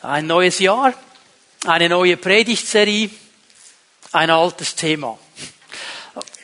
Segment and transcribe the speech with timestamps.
[0.00, 0.94] Ein neues Jahr,
[1.66, 3.10] eine neue Predigtserie,
[4.12, 5.18] ein altes Thema.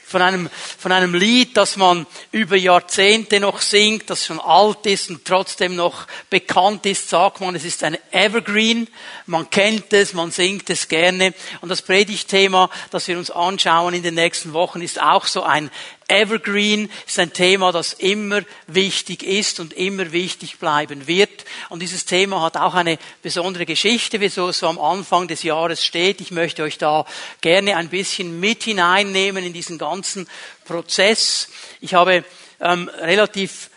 [0.04, 5.09] Von einem, von einem Lied, das man über Jahrzehnte noch singt, das schon alt ist
[5.09, 8.88] und trotzdem noch bekannt ist, sagt man, es ist ein Evergreen.
[9.26, 11.32] Man kennt es, man singt es gerne.
[11.60, 15.71] Und das Predigtthema, das wir uns anschauen in den nächsten Wochen, ist auch so ein
[16.09, 21.45] Evergreen ist ein Thema, das immer wichtig ist und immer wichtig bleiben wird.
[21.68, 25.84] Und dieses Thema hat auch eine besondere Geschichte, wieso es so am Anfang des Jahres
[25.84, 26.20] steht.
[26.20, 27.06] Ich möchte euch da
[27.40, 30.28] gerne ein bisschen mit hineinnehmen in diesen ganzen
[30.64, 31.48] Prozess.
[31.80, 32.24] Ich habe
[32.60, 33.70] ähm, relativ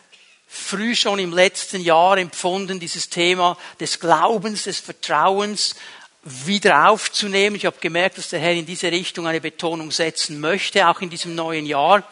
[0.48, 5.76] früh schon im letzten Jahr empfunden, dieses Thema des Glaubens, des Vertrauens
[6.30, 7.56] wieder aufzunehmen.
[7.56, 11.10] Ich habe gemerkt, dass der Herr in diese Richtung eine Betonung setzen möchte, auch in
[11.10, 12.04] diesem neuen Jahr.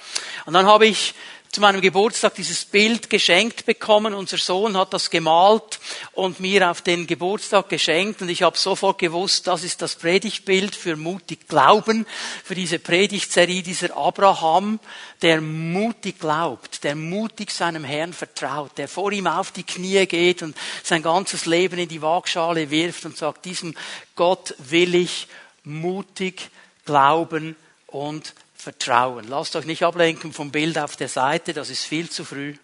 [0.46, 1.14] Und dann habe ich
[1.56, 4.14] zu meinem Geburtstag dieses Bild geschenkt bekommen.
[4.14, 5.80] Unser Sohn hat das gemalt
[6.12, 10.76] und mir auf den Geburtstag geschenkt und ich habe sofort gewusst, das ist das Predigtbild
[10.76, 12.06] für mutig Glauben,
[12.44, 14.82] für diese Predigtserie dieser Abraham,
[15.22, 20.44] der mutig glaubt, der mutig seinem Herrn vertraut, der vor ihm auf die Knie geht
[20.44, 23.76] und sein ganzes Leben in die Waagschale wirft und sagt, diesem
[24.18, 25.30] Gott will ich
[25.64, 26.50] mutig
[26.84, 27.56] glauben
[27.88, 28.34] und
[28.66, 29.28] Vertrauen.
[29.30, 32.56] Lasst euch nicht ablenken vom Bild auf der Seite, das ist viel zu früh.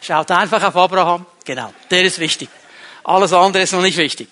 [0.00, 1.26] Schaut einfach auf Abraham.
[1.44, 2.48] Genau, der ist wichtig.
[3.02, 4.28] Alles andere ist noch nicht wichtig.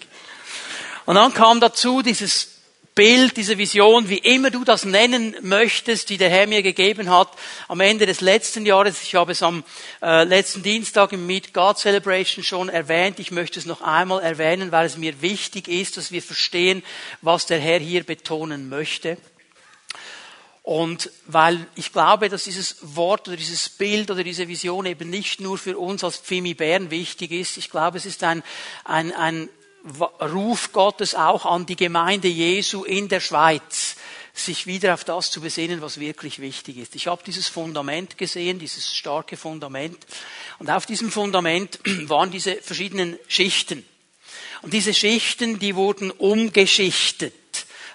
[1.07, 2.61] Und dann kam dazu dieses
[2.95, 7.31] Bild, diese Vision, wie immer du das nennen möchtest, die der Herr mir gegeben hat,
[7.67, 9.03] am Ende des letzten Jahres.
[9.03, 9.65] Ich habe es am
[10.03, 13.19] äh, letzten Dienstag im Meet God Celebration schon erwähnt.
[13.19, 16.85] Ich möchte es noch einmal erwähnen, weil es mir wichtig ist, dass wir verstehen,
[17.23, 19.19] was der Herr hier betonen möchte.
[20.67, 25.41] Und weil ich glaube, dass dieses Wort oder dieses Bild oder diese Vision eben nicht
[25.41, 27.57] nur für uns als Pfimi Bern wichtig ist.
[27.57, 28.43] Ich glaube, es ist ein,
[28.83, 29.49] ein, ein
[30.21, 33.95] Ruf Gottes auch an die Gemeinde Jesu in der Schweiz,
[34.35, 36.97] sich wieder auf das zu besinnen, was wirklich wichtig ist.
[36.97, 40.05] Ich habe dieses Fundament gesehen, dieses starke Fundament.
[40.59, 41.79] Und auf diesem Fundament
[42.09, 43.87] waren diese verschiedenen Schichten.
[44.63, 47.35] Und diese Schichten, die wurden umgeschichtet.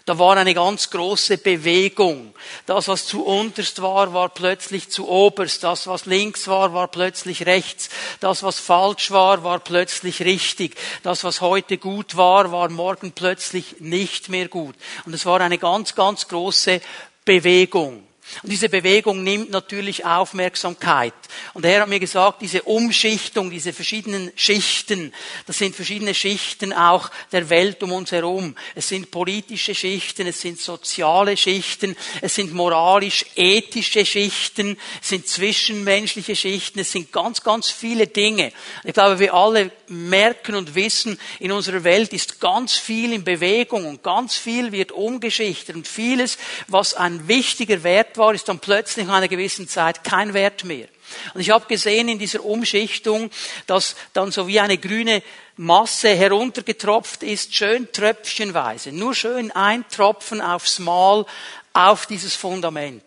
[0.05, 2.33] Da war eine ganz große Bewegung.
[2.65, 5.63] Das, was zu unterst war, war plötzlich zu oberst.
[5.63, 7.89] Das, was links war, war plötzlich rechts.
[8.19, 10.75] Das, was falsch war, war plötzlich richtig.
[11.03, 14.75] Das, was heute gut war, war morgen plötzlich nicht mehr gut.
[15.05, 16.81] Und es war eine ganz, ganz große
[17.23, 18.03] Bewegung.
[18.43, 21.13] Und diese Bewegung nimmt natürlich Aufmerksamkeit.
[21.53, 25.13] Und er hat mir gesagt, diese Umschichtung, diese verschiedenen Schichten,
[25.47, 28.55] das sind verschiedene Schichten auch der Welt um uns herum.
[28.75, 36.35] Es sind politische Schichten, es sind soziale Schichten, es sind moralisch-ethische Schichten, es sind zwischenmenschliche
[36.35, 38.51] Schichten, es sind ganz, ganz viele Dinge.
[38.83, 43.85] Ich glaube, wir alle merken und wissen, in unserer Welt ist ganz viel in Bewegung
[43.85, 46.37] und ganz viel wird umgeschichtet und vieles,
[46.67, 50.87] was ein wichtiger Wert war, ist dann plötzlich nach einer gewissen Zeit kein Wert mehr.
[51.33, 53.29] Und ich habe gesehen in dieser Umschichtung,
[53.67, 55.21] dass dann so wie eine grüne
[55.57, 61.25] Masse heruntergetropft ist, schön tröpfchenweise, nur schön ein Tropfen aufs Mal
[61.73, 63.03] auf dieses Fundament.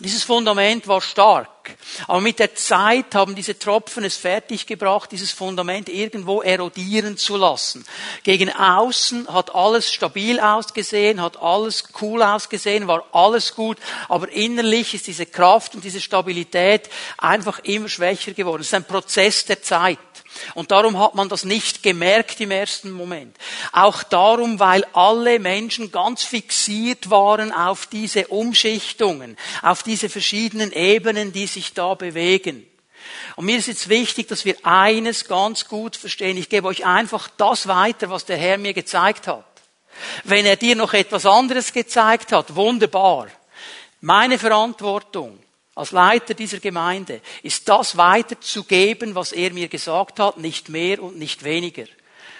[0.00, 1.76] Dieses Fundament war stark.
[2.06, 7.84] Aber mit der Zeit haben diese Tropfen es fertiggebracht, dieses Fundament irgendwo erodieren zu lassen.
[8.22, 14.94] Gegen außen hat alles stabil ausgesehen, hat alles cool ausgesehen, war alles gut, aber innerlich
[14.94, 18.60] ist diese Kraft und diese Stabilität einfach immer schwächer geworden.
[18.60, 19.98] Es ist ein Prozess der Zeit.
[20.54, 23.36] Und darum hat man das nicht gemerkt im ersten Moment.
[23.72, 31.32] Auch darum, weil alle Menschen ganz fixiert waren auf diese Umschichtungen, auf diese verschiedenen Ebenen,
[31.32, 32.66] die sich da bewegen.
[33.36, 36.36] Und mir ist jetzt wichtig, dass wir eines ganz gut verstehen.
[36.36, 39.44] Ich gebe euch einfach das weiter, was der Herr mir gezeigt hat.
[40.24, 43.28] Wenn er dir noch etwas anderes gezeigt hat, wunderbar.
[44.00, 45.38] Meine Verantwortung
[45.76, 51.18] als Leiter dieser Gemeinde ist das weiterzugeben, was er mir gesagt hat, nicht mehr und
[51.18, 51.84] nicht weniger.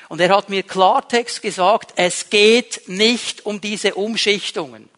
[0.08, 4.88] Und er hat mir Klartext gesagt, es geht nicht um diese Umschichtungen.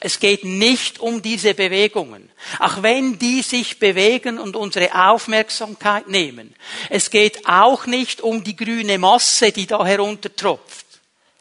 [0.00, 2.28] Es geht nicht um diese Bewegungen.
[2.58, 6.54] Auch wenn die sich bewegen und unsere Aufmerksamkeit nehmen.
[6.90, 10.86] Es geht auch nicht um die grüne Masse, die da heruntertropft.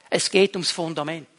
[0.09, 1.34] Es geht ums Fundament.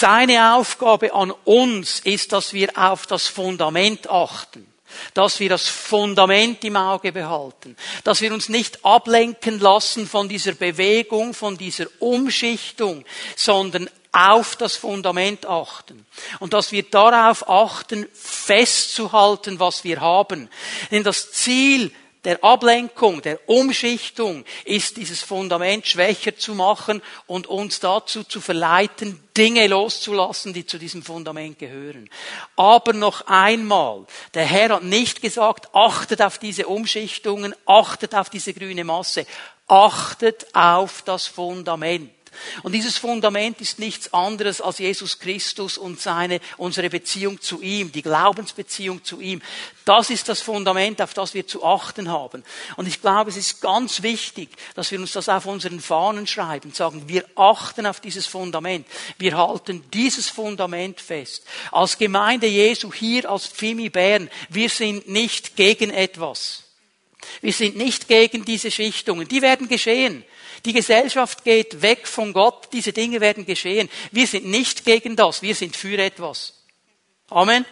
[0.00, 4.66] Seine Aufgabe an uns ist, dass wir auf das Fundament achten
[5.14, 10.50] dass wir das Fundament im Auge behalten, dass wir uns nicht ablenken lassen von dieser
[10.52, 13.04] Bewegung, von dieser Umschichtung,
[13.36, 16.04] sondern auf das Fundament achten
[16.40, 20.48] und dass wir darauf achten, festzuhalten, was wir haben.
[20.90, 21.92] Denn das Ziel
[22.24, 29.18] der Ablenkung, der Umschichtung ist dieses Fundament schwächer zu machen und uns dazu zu verleiten,
[29.36, 32.10] Dinge loszulassen, die zu diesem Fundament gehören.
[32.56, 38.52] Aber noch einmal, der Herr hat nicht gesagt, achtet auf diese Umschichtungen, achtet auf diese
[38.52, 39.24] grüne Masse,
[39.66, 42.10] achtet auf das Fundament.
[42.62, 47.92] Und dieses Fundament ist nichts anderes als Jesus Christus und seine, unsere Beziehung zu ihm,
[47.92, 49.42] die Glaubensbeziehung zu ihm.
[49.84, 52.44] Das ist das Fundament, auf das wir zu achten haben.
[52.76, 56.72] Und ich glaube, es ist ganz wichtig, dass wir uns das auf unseren Fahnen schreiben,
[56.72, 58.86] sagen, wir achten auf dieses Fundament.
[59.18, 61.44] Wir halten dieses Fundament fest.
[61.72, 66.64] Als Gemeinde Jesu hier, als Pfimi Bern, wir sind nicht gegen etwas.
[67.40, 69.28] Wir sind nicht gegen diese Schichtungen.
[69.28, 70.24] Die werden geschehen.
[70.64, 72.68] Die Gesellschaft geht weg von Gott.
[72.72, 73.88] Diese Dinge werden geschehen.
[74.10, 75.42] Wir sind nicht gegen das.
[75.42, 76.64] Wir sind für etwas.
[77.28, 77.64] Amen.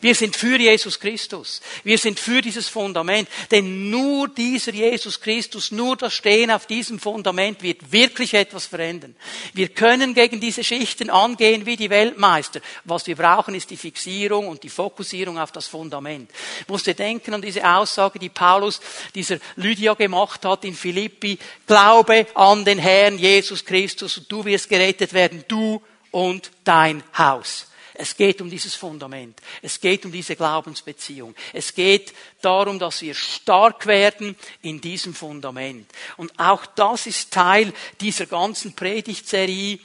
[0.00, 1.60] Wir sind für Jesus Christus.
[1.82, 3.28] Wir sind für dieses Fundament.
[3.50, 9.14] Denn nur dieser Jesus Christus, nur das Stehen auf diesem Fundament wird wirklich etwas verändern.
[9.52, 12.60] Wir können gegen diese Schichten angehen wie die Weltmeister.
[12.84, 16.30] Was wir brauchen, ist die Fixierung und die Fokussierung auf das Fundament.
[16.60, 18.80] Ich musste denken an diese Aussage, die Paulus
[19.14, 21.38] dieser Lydia gemacht hat in Philippi.
[21.66, 27.66] Glaube an den Herrn Jesus Christus und du wirst gerettet werden, du und dein Haus.
[27.94, 29.40] Es geht um dieses Fundament.
[29.62, 31.34] Es geht um diese Glaubensbeziehung.
[31.52, 32.12] Es geht
[32.42, 35.90] darum, dass wir stark werden in diesem Fundament.
[36.16, 39.78] Und auch das ist Teil dieser ganzen Predigtserie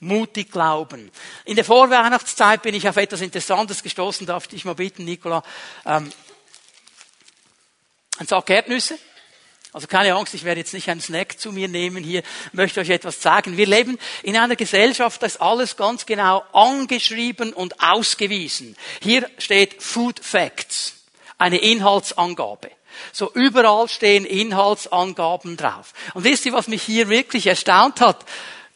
[0.00, 1.10] mutig glauben.
[1.44, 5.42] In der Vorweihnachtszeit bin ich auf etwas Interessantes gestoßen, darf ich mal bitten, Nicola.
[5.86, 6.12] Ähm,
[8.18, 8.98] ein Sack Erdnüsse
[9.74, 12.22] also keine Angst, ich werde jetzt nicht einen Snack zu mir nehmen hier,
[12.52, 13.56] möchte euch etwas sagen.
[13.56, 18.76] Wir leben in einer Gesellschaft, da ist alles ganz genau angeschrieben und ausgewiesen.
[19.02, 20.94] Hier steht Food Facts,
[21.38, 22.70] eine Inhaltsangabe.
[23.10, 25.92] So überall stehen Inhaltsangaben drauf.
[26.14, 28.24] Und wisst ihr, was mich hier wirklich erstaunt hat?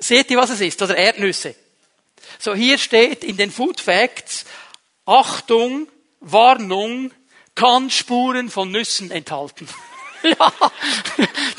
[0.00, 0.82] Seht ihr, was es ist?
[0.82, 1.54] Oder Erdnüsse.
[2.40, 4.46] So hier steht in den Food Facts,
[5.06, 5.86] Achtung,
[6.18, 7.12] Warnung,
[7.54, 9.68] kann Spuren von Nüssen enthalten.
[10.38, 10.52] Ja,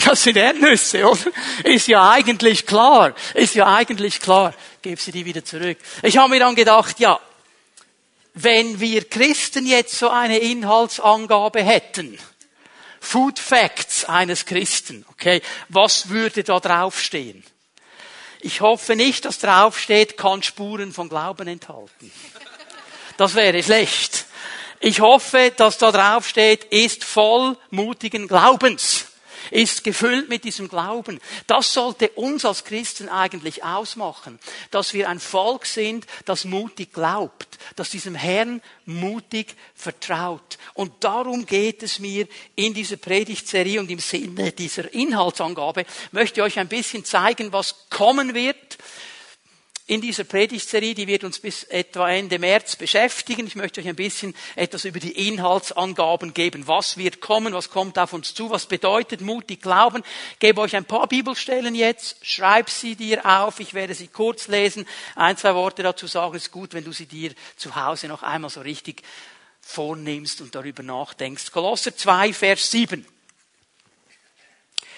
[0.05, 1.31] das sind Erdnüsse, oder?
[1.63, 3.13] Ist ja eigentlich klar.
[3.33, 4.53] Ist ja eigentlich klar.
[4.81, 5.77] Gib sie die wieder zurück.
[6.03, 7.19] Ich habe mir dann gedacht, ja,
[8.33, 12.17] wenn wir Christen jetzt so eine Inhaltsangabe hätten,
[12.99, 17.43] Food Facts eines Christen, okay, was würde da draufstehen?
[18.41, 22.11] Ich hoffe nicht, dass draufsteht, kann Spuren von Glauben enthalten.
[23.17, 24.25] Das wäre schlecht.
[24.81, 29.05] Ich hoffe, dass da drauf steht, ist voll mutigen Glaubens.
[29.51, 31.19] Ist gefüllt mit diesem Glauben.
[31.47, 34.37] Das sollte uns als Christen eigentlich ausmachen,
[34.69, 40.59] dass wir ein Volk sind, das mutig glaubt, das diesem Herrn mutig vertraut.
[40.75, 46.45] Und darum geht es mir in dieser Predigtserie und im Sinne dieser Inhaltsangabe möchte ich
[46.45, 48.77] euch ein bisschen zeigen, was kommen wird,
[49.89, 53.47] in dieser Predigtserie, die wird uns bis etwa Ende März beschäftigen.
[53.47, 56.67] Ich möchte euch ein bisschen etwas über die Inhaltsangaben geben.
[56.67, 57.53] Was wird kommen?
[57.53, 58.51] Was kommt auf uns zu?
[58.51, 60.03] Was bedeutet mutig glauben?
[60.33, 62.23] Ich gebe euch ein paar Bibelstellen jetzt.
[62.23, 63.59] Schreib sie dir auf.
[63.59, 64.85] Ich werde sie kurz lesen.
[65.15, 66.35] Ein, zwei Worte dazu sagen.
[66.35, 69.01] Es ist gut, wenn du sie dir zu Hause noch einmal so richtig
[69.59, 71.51] vornimmst und darüber nachdenkst.
[71.51, 73.07] Kolosser 2, Vers 7.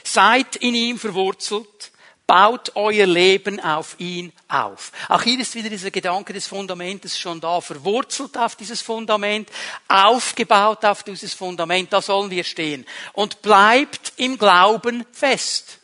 [0.04, 1.91] Seid in ihm verwurzelt
[2.28, 4.92] baut euer Leben auf ihn auf.
[5.10, 9.50] Auch hier ist wieder dieser Gedanke des Fundamentes schon da, verwurzelt auf dieses Fundament,
[9.88, 12.86] aufgebaut auf dieses Fundament, da sollen wir stehen.
[13.14, 15.80] Und bleibt im Glauben fest.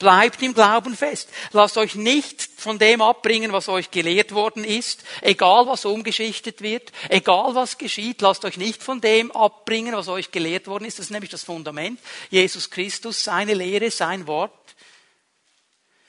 [0.00, 1.28] Bleibt im Glauben fest.
[1.52, 6.90] Lasst euch nicht von dem abbringen, was euch gelehrt worden ist, egal was umgeschichtet wird,
[7.08, 10.98] egal was geschieht, lasst euch nicht von dem abbringen, was euch gelehrt worden ist.
[10.98, 12.00] Das ist nämlich das Fundament.
[12.30, 14.50] Jesus Christus, seine Lehre, sein Wort.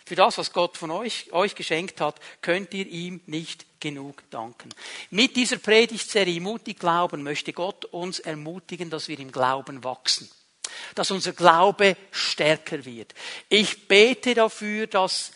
[0.06, 4.70] Für das, was Gott von euch, euch geschenkt hat, könnt ihr ihm nicht genug danken.
[5.10, 10.30] Mit dieser Predigtserie Mutig Glauben möchte Gott uns ermutigen, dass wir im Glauben wachsen.
[10.94, 13.16] Dass unser Glaube stärker wird.
[13.50, 15.32] Ich bete dafür, dass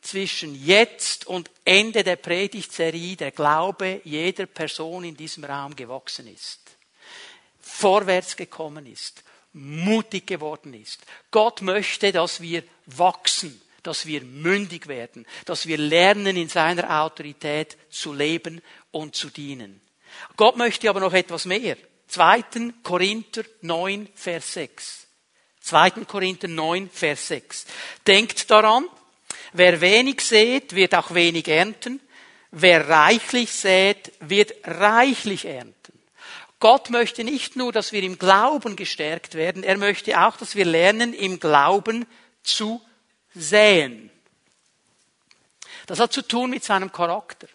[0.00, 6.60] zwischen jetzt und Ende der Predigtserie der Glaube jeder Person in diesem Raum gewachsen ist.
[7.60, 9.22] Vorwärts gekommen ist.
[9.52, 11.02] Mutig geworden ist.
[11.30, 17.76] Gott möchte, dass wir wachsen dass wir mündig werden, dass wir lernen, in seiner Autorität
[17.90, 18.60] zu leben
[18.90, 19.80] und zu dienen.
[20.36, 21.76] Gott möchte aber noch etwas mehr.
[22.08, 22.42] 2.
[22.82, 25.06] Korinther 9, Vers 6.
[25.60, 25.90] 2.
[26.06, 27.66] Korinther 9, Vers 6.
[28.06, 28.86] Denkt daran,
[29.52, 32.00] wer wenig sät, wird auch wenig ernten.
[32.50, 35.74] Wer reichlich sät, wird reichlich ernten.
[36.60, 40.64] Gott möchte nicht nur, dass wir im Glauben gestärkt werden, er möchte auch, dass wir
[40.64, 42.06] lernen, im Glauben
[42.42, 42.80] zu
[43.34, 44.10] säen.
[45.86, 47.48] Das hat zu tun mit seinem Charakter.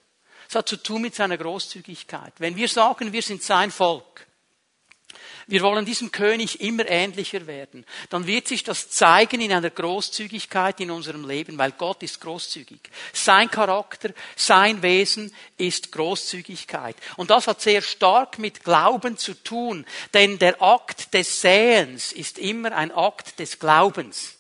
[0.48, 2.34] Das hat zu tun mit seiner Großzügigkeit.
[2.40, 4.26] Wenn wir sagen, wir sind sein Volk,
[5.46, 10.80] wir wollen diesem König immer ähnlicher werden, dann wird sich das zeigen in einer Großzügigkeit
[10.80, 12.82] in unserem Leben, weil Gott ist großzügig.
[13.14, 16.96] Sein Charakter, sein Wesen ist Großzügigkeit.
[17.18, 22.38] Und das hat sehr stark mit Glauben zu tun, denn der Akt des Säens ist
[22.38, 24.39] immer ein Akt des Glaubens.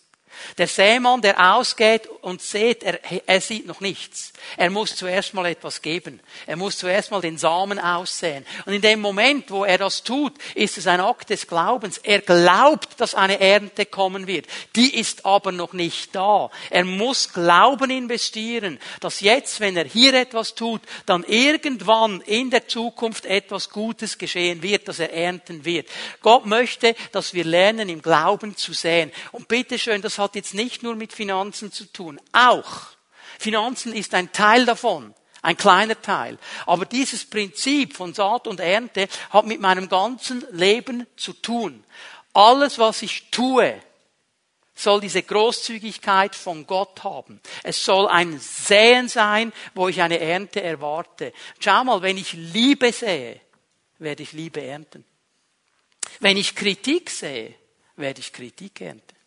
[0.57, 4.33] Der Sämann, der ausgeht und sät, er, er sieht noch nichts.
[4.57, 6.19] Er muss zuerst mal etwas geben.
[6.47, 8.45] Er muss zuerst mal den Samen aussehen.
[8.65, 11.97] Und in dem Moment, wo er das tut, ist es ein Akt des Glaubens.
[11.99, 14.47] Er glaubt, dass eine Ernte kommen wird.
[14.75, 16.49] Die ist aber noch nicht da.
[16.69, 22.67] Er muss Glauben investieren, dass jetzt, wenn er hier etwas tut, dann irgendwann in der
[22.67, 25.87] Zukunft etwas Gutes geschehen wird, dass er ernten wird.
[26.21, 29.11] Gott möchte, dass wir lernen, im Glauben zu sehen.
[29.31, 32.19] Und bitteschön, das hat jetzt nicht nur mit Finanzen zu tun.
[32.31, 32.87] Auch.
[33.37, 35.13] Finanzen ist ein Teil davon.
[35.41, 36.37] Ein kleiner Teil.
[36.65, 41.83] Aber dieses Prinzip von Saat und Ernte hat mit meinem ganzen Leben zu tun.
[42.33, 43.81] Alles, was ich tue,
[44.75, 47.41] soll diese Großzügigkeit von Gott haben.
[47.63, 51.33] Es soll ein Säen sein, wo ich eine Ernte erwarte.
[51.59, 53.41] Schau mal, wenn ich Liebe sehe,
[53.97, 55.05] werde ich Liebe ernten.
[56.19, 57.55] Wenn ich Kritik sehe,
[57.95, 59.18] werde ich Kritik ernten.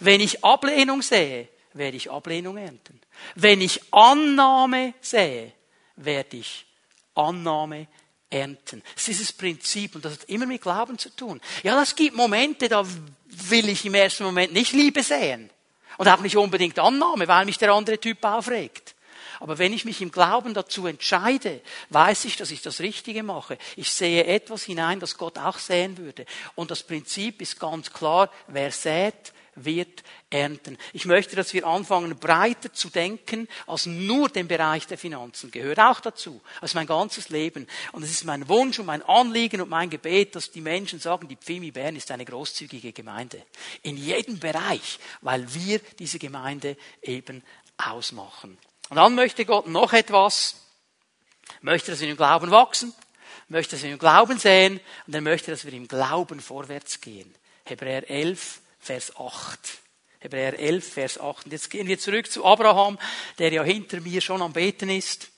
[0.00, 3.00] Wenn ich Ablehnung sehe, werde ich Ablehnung ernten.
[3.34, 5.52] Wenn ich Annahme sehe,
[5.96, 6.66] werde ich
[7.14, 7.86] Annahme
[8.30, 8.82] ernten.
[8.94, 11.40] Das ist dieses Prinzip und das hat immer mit Glauben zu tun.
[11.62, 12.86] Ja, das gibt Momente, da
[13.26, 15.50] will ich im ersten Moment nicht Liebe sehen.
[15.98, 18.94] Und auch nicht unbedingt Annahme, weil mich der andere Typ aufregt.
[19.40, 23.58] Aber wenn ich mich im Glauben dazu entscheide, weiß ich, dass ich das Richtige mache.
[23.76, 26.26] Ich sehe etwas hinein, das Gott auch sehen würde.
[26.54, 30.78] Und das Prinzip ist ganz klar, wer sät, wird ernten.
[30.92, 35.50] Ich möchte, dass wir anfangen, breiter zu denken, als nur den Bereich der Finanzen.
[35.50, 36.40] Gehört auch dazu.
[36.62, 37.66] Ist mein ganzes Leben.
[37.92, 41.28] Und es ist mein Wunsch und mein Anliegen und mein Gebet, dass die Menschen sagen,
[41.28, 43.42] die Pfimi Bern ist eine großzügige Gemeinde.
[43.82, 47.42] In jedem Bereich, weil wir diese Gemeinde eben
[47.76, 48.58] ausmachen.
[48.88, 50.56] Und dann möchte Gott noch etwas.
[51.62, 52.92] Möchte, dass wir im Glauben wachsen.
[53.48, 54.80] Möchte, dass wir im Glauben sehen.
[55.06, 57.34] Und er möchte, dass wir im Glauben vorwärts gehen.
[57.64, 59.58] Hebräer 11, Vers 8.
[60.20, 61.46] Hebräer 11, Vers 8.
[61.46, 62.98] Und jetzt gehen wir zurück zu Abraham,
[63.38, 65.30] der ja hinter mir schon am Beten ist.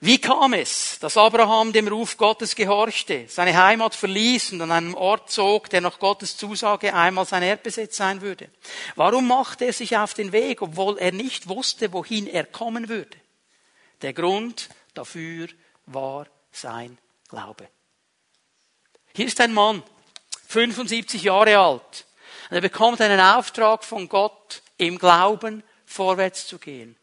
[0.00, 4.94] Wie kam es, dass Abraham dem Ruf Gottes gehorchte, seine Heimat verließ und an einem
[4.94, 8.50] Ort zog, der nach Gottes Zusage einmal sein Erdbesitz sein würde?
[8.96, 13.16] Warum machte er sich auf den Weg, obwohl er nicht wusste, wohin er kommen würde?
[14.00, 15.46] Der Grund dafür
[15.86, 16.98] war sein
[17.28, 17.68] Glaube.
[19.14, 19.84] Hier ist ein Mann,
[20.48, 22.06] 75 Jahre alt,
[22.52, 26.96] und er bekommt einen Auftrag von Gott, im Glauben vorwärts zu gehen.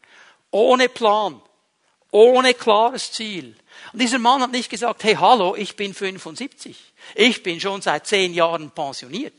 [0.52, 1.42] Ohne Plan.
[2.12, 3.56] Ohne klares Ziel.
[3.92, 6.76] Und dieser Mann hat nicht gesagt, hey, hallo, ich bin 75.
[7.16, 9.34] Ich bin schon seit zehn Jahren pensioniert.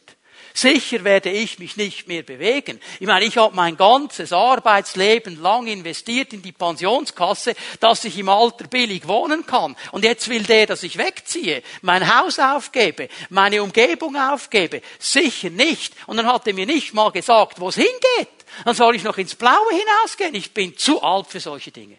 [0.54, 2.80] Sicher werde ich mich nicht mehr bewegen.
[3.00, 8.30] Ich meine, ich habe mein ganzes Arbeitsleben lang investiert in die Pensionskasse, dass ich im
[8.30, 9.76] Alter billig wohnen kann.
[9.92, 14.82] Und jetzt will der, dass ich wegziehe, mein Haus aufgebe, meine Umgebung aufgebe.
[15.00, 15.94] Sicher nicht.
[16.08, 18.30] Und dann hat er mir nicht mal gesagt, wo es hingeht.
[18.66, 20.36] Dann soll ich noch ins Blaue hinausgehen.
[20.36, 21.98] Ich bin zu alt für solche Dinge.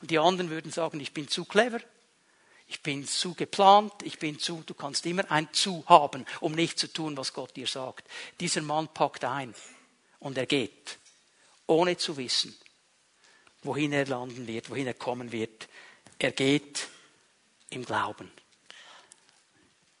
[0.00, 1.80] Und die anderen würden sagen, ich bin zu clever.
[2.68, 6.78] Ich bin zu geplant, ich bin zu, du kannst immer ein zu haben, um nicht
[6.78, 8.08] zu tun, was Gott dir sagt.
[8.40, 9.54] Dieser Mann packt ein
[10.18, 10.98] und er geht,
[11.66, 12.56] ohne zu wissen,
[13.62, 15.68] wohin er landen wird, wohin er kommen wird.
[16.18, 16.88] Er geht
[17.70, 18.30] im Glauben.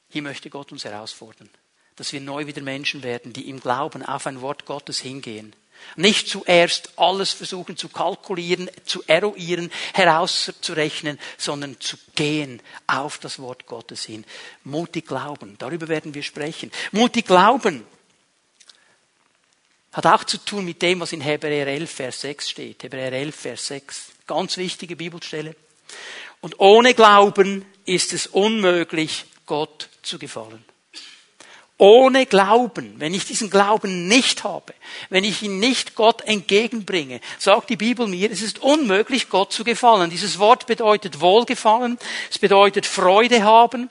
[0.08, 1.50] Hier möchte Gott uns herausfordern,
[1.94, 5.54] dass wir neu wieder Menschen werden, die im Glauben auf ein Wort Gottes hingehen
[5.96, 13.66] nicht zuerst alles versuchen zu kalkulieren, zu eruieren, herauszurechnen, sondern zu gehen auf das Wort
[13.66, 14.24] Gottes hin.
[14.64, 16.70] Mutig glauben, darüber werden wir sprechen.
[16.92, 17.86] Mutig glauben
[19.92, 22.82] hat auch zu tun mit dem, was in Hebräer 11, Vers 6 steht.
[22.82, 24.12] Hebräer 11, Vers 6.
[24.26, 25.56] Ganz wichtige Bibelstelle.
[26.42, 30.62] Und ohne Glauben ist es unmöglich, Gott zu gefallen.
[31.78, 34.72] Ohne Glauben, wenn ich diesen Glauben nicht habe,
[35.10, 39.62] wenn ich ihn nicht Gott entgegenbringe, sagt die Bibel mir, es ist unmöglich, Gott zu
[39.62, 40.08] gefallen.
[40.08, 41.98] Dieses Wort bedeutet Wohlgefallen,
[42.30, 43.90] es bedeutet Freude haben,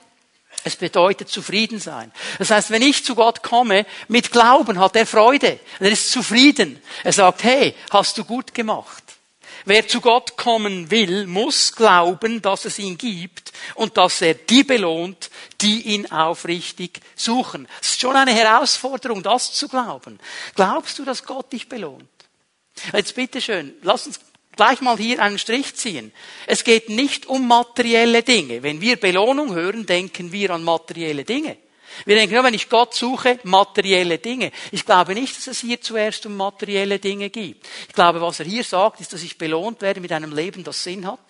[0.64, 2.10] es bedeutet zufrieden sein.
[2.40, 6.82] Das heißt, wenn ich zu Gott komme, mit Glauben hat er Freude, er ist zufrieden.
[7.04, 9.05] Er sagt, hey, hast du gut gemacht.
[9.66, 14.62] Wer zu Gott kommen will, muss glauben, dass es ihn gibt und dass er die
[14.62, 15.28] belohnt,
[15.60, 17.66] die ihn aufrichtig suchen.
[17.80, 20.20] Es ist schon eine Herausforderung, das zu glauben.
[20.54, 22.08] Glaubst du, dass Gott dich belohnt?
[22.92, 24.20] Jetzt bitteschön, lass uns
[24.54, 26.12] gleich mal hier einen Strich ziehen.
[26.46, 28.62] Es geht nicht um materielle Dinge.
[28.62, 31.56] Wenn wir Belohnung hören, denken wir an materielle Dinge.
[32.04, 34.52] Wir denken, wenn ich Gott suche, materielle Dinge.
[34.70, 37.56] Ich glaube nicht, dass es hier zuerst um materielle Dinge geht.
[37.88, 40.82] Ich glaube, was er hier sagt, ist, dass ich belohnt werde mit einem Leben, das
[40.82, 41.20] Sinn hat,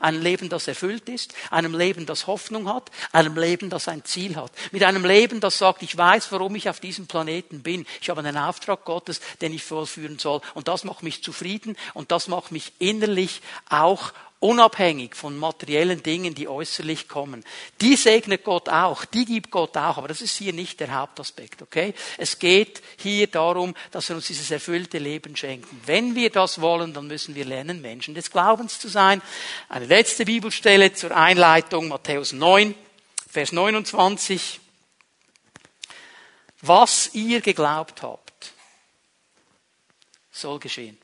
[0.00, 4.36] einem Leben, das erfüllt ist, einem Leben, das Hoffnung hat, einem Leben, das ein Ziel
[4.36, 4.52] hat.
[4.72, 7.86] Mit einem Leben, das sagt, ich weiß, warum ich auf diesem Planeten bin.
[8.00, 10.40] Ich habe einen Auftrag Gottes, den ich vollführen soll.
[10.54, 14.12] Und das macht mich zufrieden und das macht mich innerlich auch
[14.44, 17.42] unabhängig von materiellen Dingen, die äußerlich kommen.
[17.80, 21.62] Die segnet Gott auch, die gibt Gott auch, aber das ist hier nicht der Hauptaspekt,
[21.62, 21.94] okay?
[22.18, 25.66] Es geht hier darum, dass er uns dieses erfüllte Leben schenkt.
[25.86, 29.22] Wenn wir das wollen, dann müssen wir lernen, Menschen des Glaubens zu sein.
[29.70, 32.74] Eine letzte Bibelstelle zur Einleitung, Matthäus 9,
[33.26, 34.60] Vers 29.
[36.60, 38.52] Was ihr geglaubt habt,
[40.30, 40.98] soll geschehen.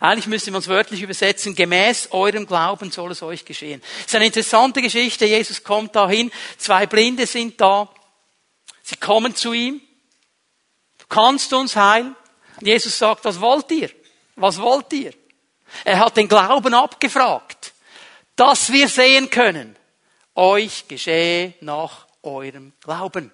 [0.00, 3.80] Eigentlich müsste man es wörtlich übersetzen, gemäß eurem Glauben soll es euch geschehen.
[3.80, 5.26] Das ist eine interessante Geschichte.
[5.26, 7.88] Jesus kommt dahin, zwei Blinde sind da.
[8.82, 9.80] Sie kommen zu ihm.
[10.98, 12.16] Du kannst uns heilen.
[12.60, 13.90] Und Jesus sagt, was wollt ihr?
[14.36, 15.12] Was wollt ihr?
[15.84, 17.72] Er hat den Glauben abgefragt,
[18.36, 19.76] dass wir sehen können.
[20.34, 23.32] Euch geschehe nach eurem Glauben.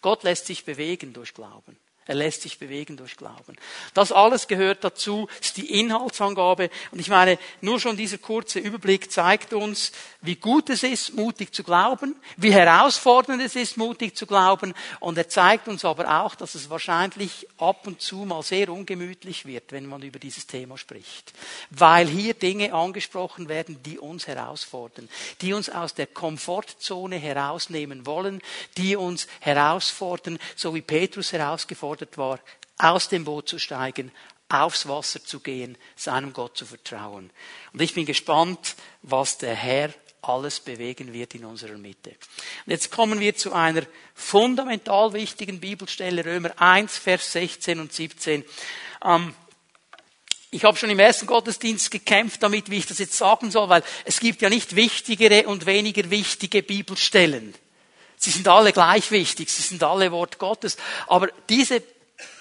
[0.00, 1.78] Gott lässt sich bewegen durch Glauben.
[2.06, 3.56] Er lässt sich bewegen durch Glauben.
[3.94, 6.68] Das alles gehört dazu, ist die Inhaltsangabe.
[6.90, 11.54] Und ich meine, nur schon dieser kurze Überblick zeigt uns, wie gut es ist, mutig
[11.54, 14.74] zu glauben, wie herausfordernd es ist, mutig zu glauben.
[15.00, 19.46] Und er zeigt uns aber auch, dass es wahrscheinlich ab und zu mal sehr ungemütlich
[19.46, 21.32] wird, wenn man über dieses Thema spricht.
[21.70, 25.08] Weil hier Dinge angesprochen werden, die uns herausfordern,
[25.40, 28.42] die uns aus der Komfortzone herausnehmen wollen,
[28.76, 32.40] die uns herausfordern, so wie Petrus herausgefordert gefordert war,
[32.78, 34.10] aus dem Boot zu steigen,
[34.48, 37.30] aufs Wasser zu gehen, seinem Gott zu vertrauen.
[37.72, 39.92] Und ich bin gespannt, was der Herr
[40.22, 42.10] alles bewegen wird in unserer Mitte.
[42.66, 43.82] Und jetzt kommen wir zu einer
[44.14, 48.44] fundamental wichtigen Bibelstelle, Römer 1, Vers 16 und 17.
[49.04, 49.34] Ähm,
[50.50, 53.82] ich habe schon im ersten Gottesdienst gekämpft damit, wie ich das jetzt sagen soll, weil
[54.04, 57.54] es gibt ja nicht wichtigere und weniger wichtige Bibelstellen.
[58.24, 60.78] Sie sind alle gleich wichtig, sie sind alle Wort Gottes.
[61.08, 61.82] Aber diese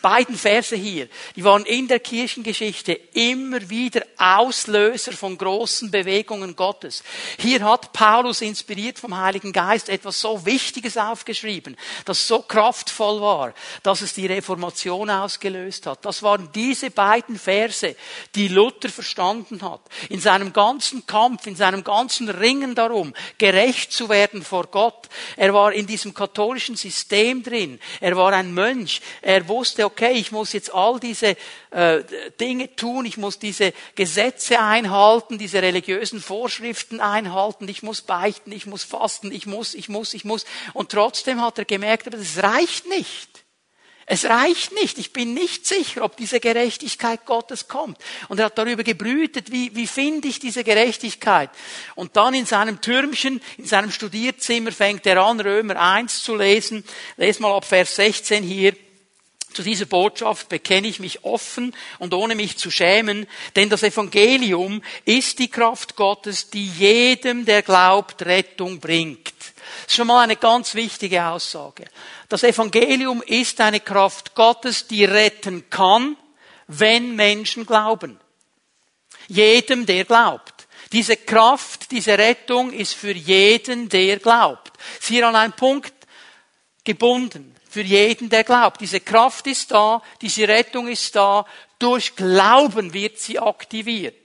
[0.03, 7.03] beiden Verse hier, die waren in der Kirchengeschichte immer wieder Auslöser von großen Bewegungen Gottes.
[7.39, 13.53] Hier hat Paulus inspiriert vom Heiligen Geist etwas so Wichtiges aufgeschrieben, das so kraftvoll war,
[13.81, 16.03] dass es die Reformation ausgelöst hat.
[16.03, 17.95] Das waren diese beiden Verse,
[18.35, 19.81] die Luther verstanden hat.
[20.09, 25.07] In seinem ganzen Kampf, in seinem ganzen Ringen darum, gerecht zu werden vor Gott.
[25.37, 27.79] Er war in diesem katholischen System drin.
[28.01, 29.01] Er war ein Mönch.
[29.21, 31.37] Er wusste, okay, ich muss jetzt all diese
[31.71, 32.03] äh,
[32.39, 38.65] Dinge tun, ich muss diese Gesetze einhalten, diese religiösen Vorschriften einhalten, ich muss beichten, ich
[38.65, 40.45] muss fasten, ich muss, ich muss, ich muss.
[40.73, 43.43] Und trotzdem hat er gemerkt, aber das reicht nicht.
[44.05, 44.97] Es reicht nicht.
[44.97, 47.97] Ich bin nicht sicher, ob diese Gerechtigkeit Gottes kommt.
[48.27, 51.49] Und er hat darüber gebrütet, wie, wie finde ich diese Gerechtigkeit.
[51.95, 56.83] Und dann in seinem Türmchen, in seinem Studierzimmer fängt er an, Römer 1 zu lesen.
[57.15, 58.75] Les mal ab Vers 16 hier.
[59.53, 64.81] Zu dieser Botschaft bekenne ich mich offen und ohne mich zu schämen, denn das Evangelium
[65.05, 69.27] ist die Kraft Gottes, die jedem, der glaubt, Rettung bringt.
[69.27, 71.85] Das ist schon mal eine ganz wichtige Aussage.
[72.29, 76.17] Das Evangelium ist eine Kraft Gottes, die retten kann,
[76.67, 78.19] wenn Menschen glauben.
[79.27, 80.67] Jedem, der glaubt.
[80.91, 84.71] Diese Kraft, diese Rettung ist für jeden, der glaubt.
[84.99, 85.93] Sie ist hier an einen Punkt
[86.83, 88.81] gebunden für jeden, der glaubt.
[88.81, 91.43] Diese Kraft ist da, diese Rettung ist da,
[91.79, 94.15] durch Glauben wird sie aktiviert.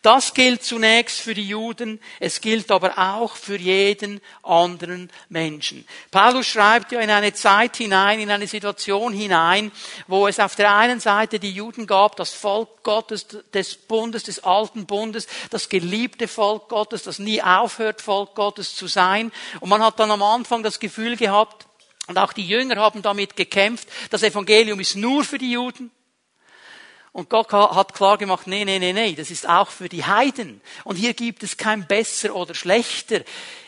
[0.00, 5.84] Das gilt zunächst für die Juden, es gilt aber auch für jeden anderen Menschen.
[6.12, 9.72] Paulus schreibt ja in eine Zeit hinein, in eine Situation hinein,
[10.06, 14.44] wo es auf der einen Seite die Juden gab, das Volk Gottes, des Bundes, des
[14.44, 19.32] alten Bundes, das geliebte Volk Gottes, das nie aufhört, Volk Gottes zu sein.
[19.58, 21.66] Und man hat dann am Anfang das Gefühl gehabt,
[22.06, 23.88] und auch die Jünger haben damit gekämpft.
[24.10, 25.90] Das Evangelium ist nur für die Juden.
[27.12, 30.60] Und Gott hat klar gemacht, nee, nee, nee, nee, das ist auch für die Heiden.
[30.82, 33.20] Und hier gibt es kein besser oder schlechter.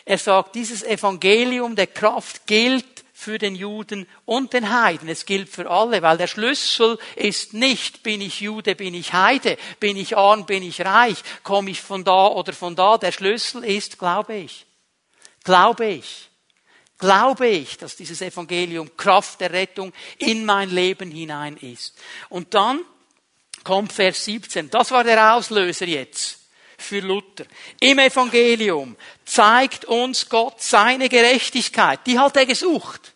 [0.03, 5.07] Er sagt, dieses Evangelium der Kraft gilt für den Juden und den Heiden.
[5.07, 9.57] Es gilt für alle, weil der Schlüssel ist nicht, bin ich Jude, bin ich Heide,
[9.79, 12.97] bin ich arm, bin ich reich, komme ich von da oder von da.
[12.97, 14.65] Der Schlüssel ist, glaube ich.
[15.45, 16.26] Glaube ich.
[16.97, 21.95] Glaube ich, dass dieses Evangelium Kraft der Rettung in mein Leben hinein ist.
[22.29, 22.81] Und dann
[23.63, 24.69] kommt Vers 17.
[24.69, 26.39] Das war der Auslöser jetzt
[26.77, 27.45] für Luther.
[27.79, 31.99] Im Evangelium zeigt uns Gott seine Gerechtigkeit.
[32.05, 33.13] Die hat er gesucht.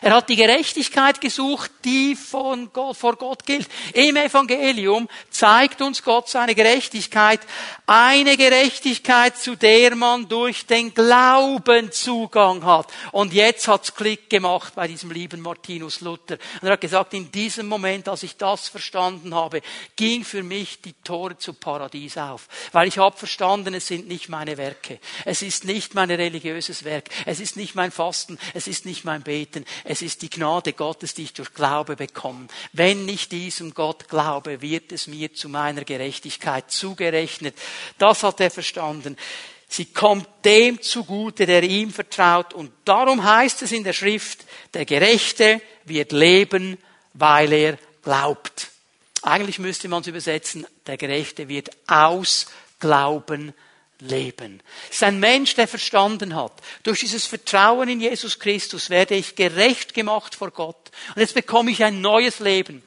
[0.00, 3.68] Er hat die Gerechtigkeit gesucht, die von Gott, vor Gott gilt.
[3.94, 7.40] Im Evangelium zeigt uns Gott seine Gerechtigkeit.
[7.86, 12.88] Eine Gerechtigkeit, zu der man durch den Glauben Zugang hat.
[13.12, 16.38] Und jetzt hat's Klick gemacht bei diesem lieben Martinus Luther.
[16.60, 19.62] Und er hat gesagt, in diesem Moment, als ich das verstanden habe,
[19.96, 22.48] ging für mich die Tore zu Paradies auf.
[22.72, 25.00] Weil ich habe verstanden, es sind nicht meine Werke.
[25.24, 27.08] Es ist nicht mein religiöses Werk.
[27.26, 28.38] Es ist nicht mein Fasten.
[28.54, 29.64] Es ist nicht mein Beten.
[29.90, 32.48] Es ist die Gnade Gottes, die ich durch Glaube bekomme.
[32.74, 37.56] Wenn ich diesem Gott glaube, wird es mir zu meiner Gerechtigkeit zugerechnet.
[37.96, 39.16] Das hat er verstanden.
[39.66, 42.52] Sie kommt dem zugute, der ihm vertraut.
[42.52, 46.76] Und darum heißt es in der Schrift, der Gerechte wird leben,
[47.14, 48.68] weil er glaubt.
[49.22, 52.48] Eigentlich müsste man es übersetzen, der Gerechte wird aus
[52.78, 53.54] Glauben
[54.00, 54.62] leben.
[54.88, 59.34] Es ist ein Mensch, der verstanden hat, durch dieses Vertrauen in Jesus Christus werde ich
[59.34, 60.90] gerecht gemacht vor Gott.
[61.14, 62.82] Und jetzt bekomme ich ein neues Leben.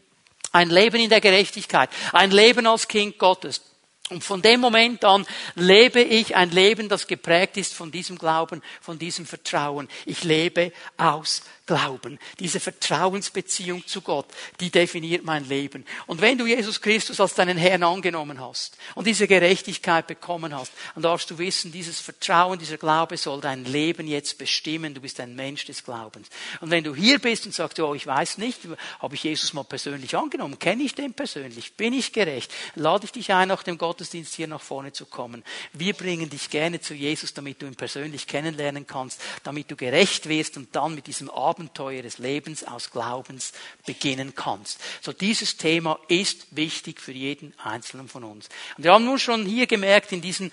[0.52, 1.90] Ein Leben in der Gerechtigkeit.
[2.12, 3.62] Ein Leben als Kind Gottes.
[4.10, 8.62] Und von dem Moment an lebe ich ein Leben, das geprägt ist von diesem Glauben,
[8.82, 9.88] von diesem Vertrauen.
[10.06, 12.18] Ich lebe aus Glauben.
[12.40, 14.26] Diese Vertrauensbeziehung zu Gott,
[14.60, 15.86] die definiert mein Leben.
[16.08, 20.72] Und wenn du Jesus Christus als deinen Herrn angenommen hast und diese Gerechtigkeit bekommen hast,
[20.96, 24.96] dann darfst du wissen, dieses Vertrauen, dieser Glaube soll dein Leben jetzt bestimmen.
[24.96, 26.30] Du bist ein Mensch des Glaubens.
[26.62, 28.62] Und wenn du hier bist und sagst, oh, ich weiß nicht,
[29.00, 30.58] habe ich Jesus mal persönlich angenommen?
[30.58, 31.74] Kenne ich den persönlich?
[31.74, 32.52] Bin ich gerecht?
[32.74, 35.44] Lade ich dich ein, nach dem Gottesdienst hier nach vorne zu kommen.
[35.74, 40.28] Wir bringen dich gerne zu Jesus, damit du ihn persönlich kennenlernen kannst, damit du gerecht
[40.28, 43.52] wirst und dann mit diesem Abend Abenteuer des Lebens aus Glaubens
[43.86, 44.80] beginnen kannst.
[45.02, 48.48] So dieses Thema ist wichtig für jeden Einzelnen von uns.
[48.78, 50.52] Und wir haben nun schon hier gemerkt in diesen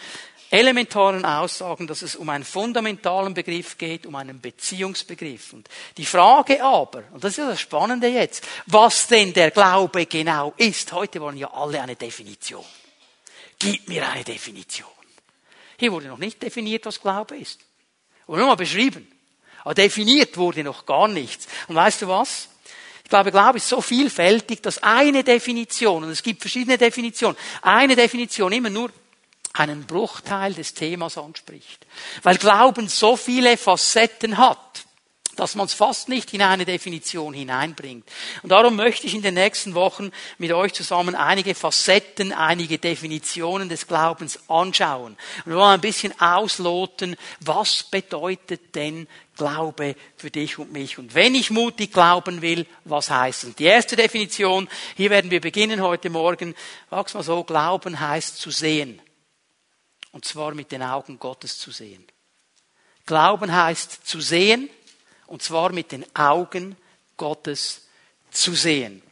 [0.51, 5.53] elementaren Aussagen, dass es um einen fundamentalen Begriff geht, um einen Beziehungsbegriff.
[5.53, 10.55] Und die Frage aber, und das ist das Spannende jetzt, was denn der Glaube genau
[10.57, 10.93] ist.
[10.93, 12.65] Heute wollen ja alle eine Definition.
[13.59, 14.89] Gib mir eine Definition.
[15.79, 17.61] Hier wurde noch nicht definiert, was Glaube ist.
[18.27, 19.07] Oder nur mal beschrieben.
[19.65, 21.47] Aber definiert wurde noch gar nichts.
[21.67, 22.49] Und weißt du was?
[23.05, 27.97] Ich glaube, Glaube ist so vielfältig, dass eine Definition, und es gibt verschiedene Definitionen, eine
[27.97, 28.91] Definition immer nur
[29.55, 31.87] einen Bruchteil des Themas anspricht.
[32.23, 34.85] Weil Glauben so viele Facetten hat
[35.39, 38.09] dass man es fast nicht in eine Definition hineinbringt.
[38.43, 43.69] Und darum möchte ich in den nächsten Wochen mit euch zusammen einige Facetten, einige Definitionen
[43.69, 45.17] des Glaubens anschauen.
[45.45, 50.99] Und wir wollen ein bisschen ausloten, was bedeutet denn Glaube für dich und mich.
[50.99, 53.55] Und wenn ich mutig glauben will, was heißt es?
[53.55, 56.57] Die erste Definition, hier werden wir beginnen heute Morgen,
[56.91, 59.01] sag's mal so, Glauben heißt zu sehen.
[60.11, 62.05] Und zwar mit den Augen Gottes zu sehen.
[63.07, 64.69] Glauben heißt zu sehen,
[65.29, 66.77] und zwar mit den Augen
[67.17, 67.83] Gottes
[68.31, 69.03] zu sehen.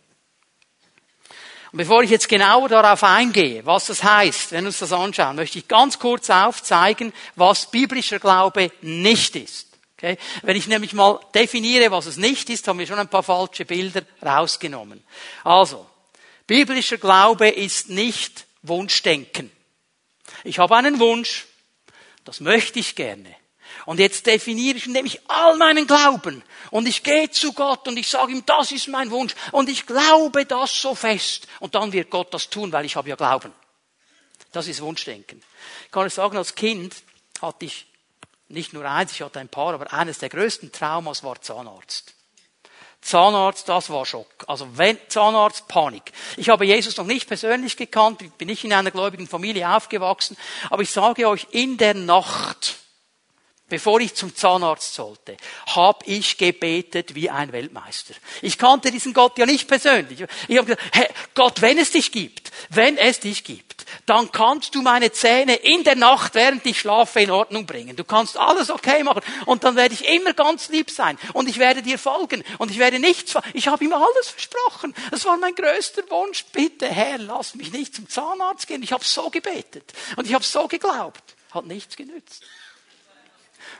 [1.72, 5.36] Und bevor ich jetzt genauer darauf eingehe, was das heißt, wenn wir uns das anschauen,
[5.36, 9.68] möchte ich ganz kurz aufzeigen, was biblischer Glaube nicht ist.
[9.98, 10.16] Okay?
[10.42, 13.64] Wenn ich nämlich mal definiere, was es nicht ist, haben wir schon ein paar falsche
[13.64, 15.02] Bilder rausgenommen.
[15.44, 15.86] Also,
[16.46, 19.50] biblischer Glaube ist nicht Wunschdenken.
[20.44, 21.46] Ich habe einen Wunsch,
[22.24, 23.34] das möchte ich gerne.
[23.86, 26.42] Und jetzt definiere ich nämlich all meinen Glauben.
[26.70, 29.34] Und ich gehe zu Gott und ich sage ihm, das ist mein Wunsch.
[29.52, 31.46] Und ich glaube das so fest.
[31.60, 33.52] Und dann wird Gott das tun, weil ich habe ja Glauben.
[34.52, 35.42] Das ist Wunschdenken.
[35.84, 36.94] Ich kann euch sagen, als Kind
[37.40, 37.86] hatte ich
[38.48, 42.14] nicht nur eins, ich hatte ein paar, aber eines der größten Traumas war Zahnarzt.
[43.00, 44.26] Zahnarzt, das war Schock.
[44.48, 46.12] Also wenn Zahnarzt, Panik.
[46.36, 50.36] Ich habe Jesus noch nicht persönlich gekannt, bin nicht in einer gläubigen Familie aufgewachsen,
[50.70, 52.76] aber ich sage euch, in der Nacht,
[53.68, 58.14] bevor ich zum Zahnarzt sollte, habe ich gebetet wie ein Weltmeister.
[58.42, 60.24] Ich kannte diesen Gott ja nicht persönlich.
[60.48, 64.74] Ich habe gesagt, hey, Gott, wenn es dich gibt, wenn es dich gibt, dann kannst
[64.74, 67.96] du meine Zähne in der Nacht, während ich schlafe, in Ordnung bringen.
[67.96, 71.58] Du kannst alles okay machen und dann werde ich immer ganz lieb sein und ich
[71.58, 74.94] werde dir folgen und ich werde nichts, ich habe ihm alles versprochen.
[75.10, 76.44] Das war mein größter Wunsch.
[76.52, 78.82] Bitte, Herr, lass mich nicht zum Zahnarzt gehen.
[78.82, 81.22] Ich habe so gebetet und ich habe so geglaubt.
[81.52, 82.44] Hat nichts genützt.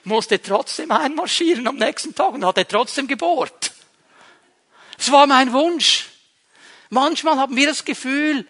[0.07, 3.73] Musste trotzdem einmarschieren am nächsten Tag und hatte trotzdem gebohrt.
[4.99, 6.07] Es war mein Wunsch.
[6.91, 8.47] Manchmal haben wir das Gefühl,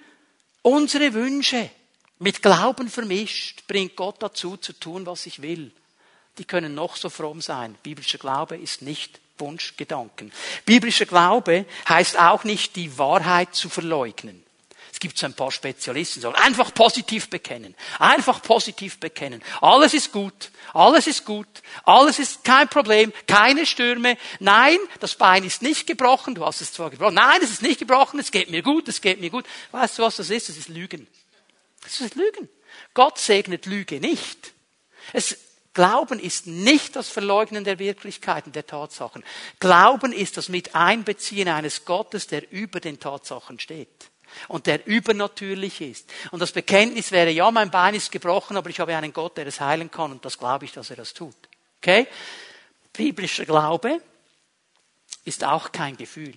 [0.62, 1.71] unsere Wünsche
[2.19, 5.73] mit Glauben vermischt bringt Gott dazu zu tun, was ich will.
[6.38, 7.77] Die können noch so fromm sein.
[7.83, 10.33] Biblischer Glaube ist nicht Wunschgedanken.
[10.64, 14.45] Biblischer Glaube heißt auch nicht, die Wahrheit zu verleugnen.
[14.96, 17.74] Es gibt so ein paar Spezialisten, die sagen, einfach positiv bekennen.
[17.98, 19.42] Einfach positiv bekennen.
[19.61, 20.50] Alles ist gut.
[20.72, 21.46] Alles ist gut.
[21.85, 23.12] Alles ist kein Problem.
[23.26, 24.16] Keine Stürme.
[24.40, 26.35] Nein, das Bein ist nicht gebrochen.
[26.35, 27.12] Du hast es zwar gebrochen.
[27.12, 28.18] Nein, es ist nicht gebrochen.
[28.18, 28.88] Es geht mir gut.
[28.88, 29.44] Es geht mir gut.
[29.70, 30.48] Weißt du, was das ist?
[30.48, 31.06] Das ist Lügen.
[31.82, 32.48] Das ist Lügen.
[32.94, 34.54] Gott segnet Lüge nicht.
[35.12, 35.37] Es,
[35.74, 39.24] Glauben ist nicht das Verleugnen der Wirklichkeiten, der Tatsachen.
[39.61, 43.90] Glauben ist das Miteinbeziehen eines Gottes, der über den Tatsachen steht
[44.49, 46.11] und der übernatürlich ist.
[46.31, 49.46] Und das Bekenntnis wäre, ja, mein Bein ist gebrochen, aber ich habe einen Gott, der
[49.46, 51.37] es heilen kann und das glaube ich, dass er das tut.
[51.79, 52.07] Okay?
[52.92, 54.01] Biblischer Glaube
[55.25, 56.35] ist auch kein Gefühl.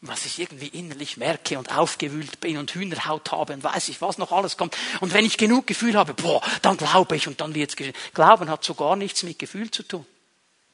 [0.00, 4.18] Was ich irgendwie innerlich merke und aufgewühlt bin und Hühnerhaut habe und weiß ich, was
[4.18, 4.76] noch alles kommt.
[5.00, 7.96] Und wenn ich genug Gefühl habe, boah, dann glaube ich und dann wird es geschehen.
[8.14, 10.06] Glauben hat so gar nichts mit Gefühl zu tun.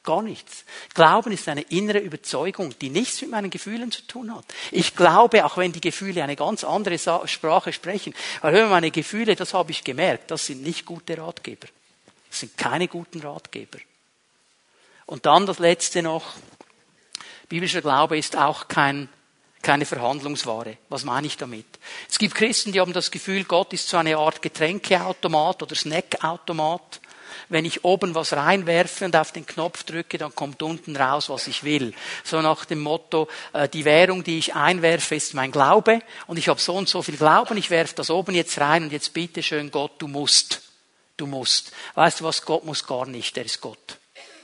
[0.05, 0.65] Gar nichts.
[0.93, 4.45] Glauben ist eine innere Überzeugung, die nichts mit meinen Gefühlen zu tun hat.
[4.71, 9.35] Ich glaube, auch wenn die Gefühle eine ganz andere Sprache sprechen, weil wenn meine Gefühle,
[9.35, 11.67] das habe ich gemerkt, das sind nicht gute Ratgeber.
[12.29, 13.79] Das sind keine guten Ratgeber.
[15.07, 16.33] Und dann das letzte noch.
[17.49, 19.09] Biblischer Glaube ist auch kein,
[19.61, 20.77] keine Verhandlungsware.
[20.89, 21.65] Was meine ich damit?
[22.09, 27.01] Es gibt Christen, die haben das Gefühl, Gott ist so eine Art Getränkeautomat oder Snackautomat
[27.49, 31.47] wenn ich oben was reinwerfe und auf den Knopf drücke, dann kommt unten raus, was
[31.47, 31.93] ich will.
[32.23, 36.47] So nach dem Motto, äh, die Währung, die ich einwerfe, ist mein Glaube und ich
[36.47, 39.43] habe so und so viel Glauben, ich werfe das oben jetzt rein und jetzt bitte
[39.43, 40.61] schön Gott, du musst.
[41.17, 41.71] Du musst.
[41.93, 43.97] Weißt du was, Gott muss gar nicht, der ist Gott.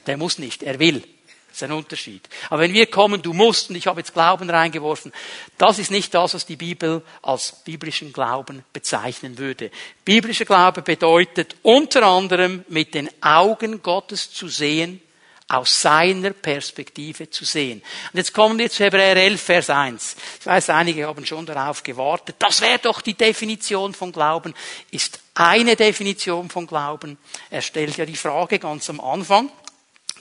[0.08, 1.04] Der muss nicht, er will.
[1.52, 2.30] Das ist ein Unterschied.
[2.50, 5.12] Aber wenn wir kommen, du musst, und ich habe jetzt Glauben reingeworfen,
[5.58, 9.70] das ist nicht das, was die Bibel als biblischen Glauben bezeichnen würde.
[10.06, 15.02] Biblischer Glaube bedeutet unter anderem mit den Augen Gottes zu sehen,
[15.50, 17.82] aus seiner Perspektive zu sehen.
[18.14, 20.16] Und jetzt kommen wir zu Hebräer 11, Vers 1.
[20.40, 22.38] Ich weiß, einige haben schon darauf gewartet.
[22.40, 24.54] Das wäre doch die Definition von Glauben.
[24.92, 27.18] Ist eine Definition von Glauben.
[27.50, 29.52] Er stellt ja die Frage ganz am Anfang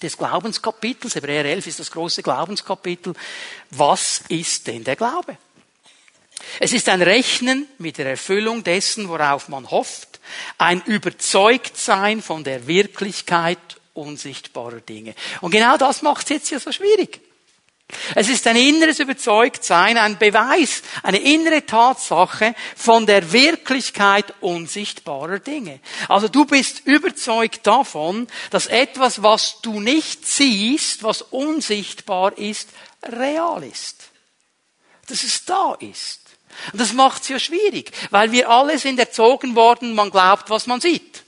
[0.03, 3.15] des Glaubenskapitels, Hebräer 11 ist das große Glaubenskapitel,
[3.71, 5.37] was ist denn der Glaube?
[6.59, 10.21] Es ist ein Rechnen mit der Erfüllung dessen, worauf man hofft,
[10.59, 13.59] ein Überzeugtsein von der Wirklichkeit
[13.95, 15.15] unsichtbarer Dinge.
[15.41, 17.21] Und genau das macht es jetzt ja so schwierig.
[18.15, 25.81] Es ist ein inneres Überzeugtsein, ein Beweis, eine innere Tatsache von der Wirklichkeit unsichtbarer Dinge.
[26.09, 32.69] Also du bist überzeugt davon, dass etwas, was du nicht siehst, was unsichtbar ist,
[33.03, 34.11] real ist.
[35.09, 36.21] Dass es da ist.
[36.73, 40.67] Und das macht es ja schwierig, weil wir alle sind erzogen worden, man glaubt, was
[40.67, 41.23] man sieht.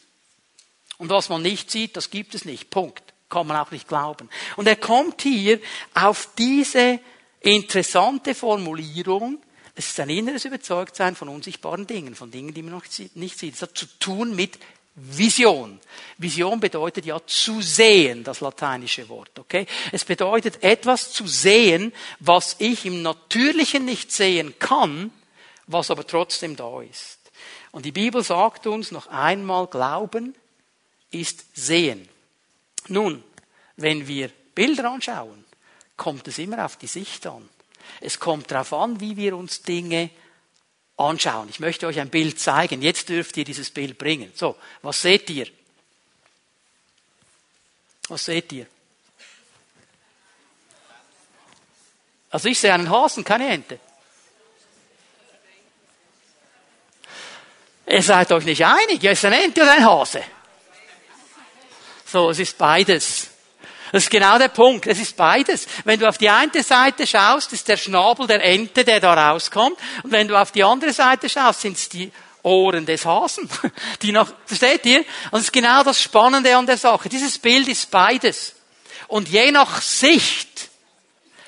[0.99, 2.71] Und was man nicht sieht, das gibt es nicht.
[2.71, 4.29] Punkt kann man auch nicht glauben.
[4.57, 5.59] Und er kommt hier
[5.95, 7.01] auf diese
[7.41, 9.43] interessante Formulierung,
[9.75, 13.55] es ist ein inneres Überzeugtsein von unsichtbaren Dingen, von Dingen, die man noch nicht sieht.
[13.55, 14.59] Es hat zu tun mit
[14.95, 15.81] Vision.
[16.19, 19.67] Vision bedeutet ja zu sehen, das lateinische Wort, okay?
[19.91, 25.11] Es bedeutet etwas zu sehen, was ich im Natürlichen nicht sehen kann,
[25.67, 27.19] was aber trotzdem da ist.
[27.71, 30.35] Und die Bibel sagt uns noch einmal, Glauben
[31.11, 32.07] ist sehen.
[32.89, 33.23] Nun,
[33.77, 35.45] wenn wir Bilder anschauen,
[35.97, 37.49] kommt es immer auf die Sicht an.
[38.01, 40.11] Es kommt darauf an, wie wir uns Dinge
[40.97, 41.49] anschauen.
[41.49, 42.83] Ich möchte euch ein Bild zeigen.
[42.83, 44.33] Jetzt dürft ihr dieses Bild bringen.
[44.35, 45.47] So, was seht ihr?
[48.09, 48.67] Was seht ihr?
[52.31, 53.79] Also ich sehe einen Hasen, keine Ente.
[57.87, 59.03] Ihr seid euch nicht einig.
[59.03, 60.25] Ja, ist ein Ente oder ein Hase?
[62.13, 63.29] So, es ist beides.
[63.91, 64.87] Das ist genau der Punkt.
[64.87, 65.67] Es ist beides.
[65.85, 69.79] Wenn du auf die eine Seite schaust, ist der Schnabel der Ente, der da rauskommt.
[70.03, 73.49] Und wenn du auf die andere Seite schaust, sind es die Ohren des Hasen,
[74.03, 74.99] die noch, versteht ihr?
[74.99, 77.09] Und das ist genau das Spannende an der Sache.
[77.09, 78.57] Dieses Bild ist beides.
[79.09, 80.69] Und je nach Sicht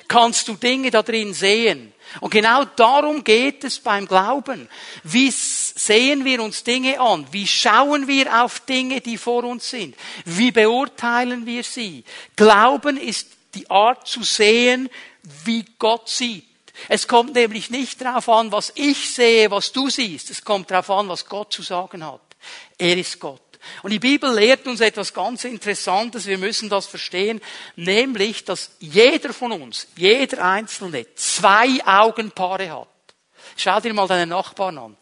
[0.07, 1.93] kannst du Dinge da drin sehen.
[2.21, 4.67] Und genau darum geht es beim Glauben.
[5.03, 5.27] Wie
[5.75, 7.27] sehen wir uns Dinge an?
[7.31, 9.95] Wie schauen wir auf Dinge, die vor uns sind?
[10.23, 12.03] Wie beurteilen wir sie?
[12.35, 14.89] Glauben ist die Art zu sehen,
[15.43, 16.45] wie Gott sieht.
[16.89, 20.29] Es kommt nämlich nicht darauf an, was ich sehe, was du siehst.
[20.29, 22.21] Es kommt darauf an, was Gott zu sagen hat.
[22.77, 23.41] Er ist Gott.
[23.81, 27.41] Und die Bibel lehrt uns etwas ganz Interessantes, wir müssen das verstehen,
[27.75, 32.87] nämlich, dass jeder von uns, jeder Einzelne, zwei Augenpaare hat.
[33.57, 34.97] Schau dir mal deinen Nachbarn an.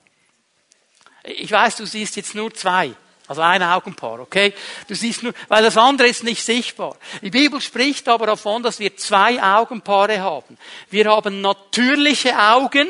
[1.24, 2.94] Ich weiß, du siehst jetzt nur zwei.
[3.28, 4.54] Also ein Augenpaar, okay?
[4.88, 6.98] Du siehst nur, weil das andere ist nicht sichtbar.
[7.22, 10.58] Die Bibel spricht aber davon, dass wir zwei Augenpaare haben.
[10.90, 12.90] Wir haben natürliche Augen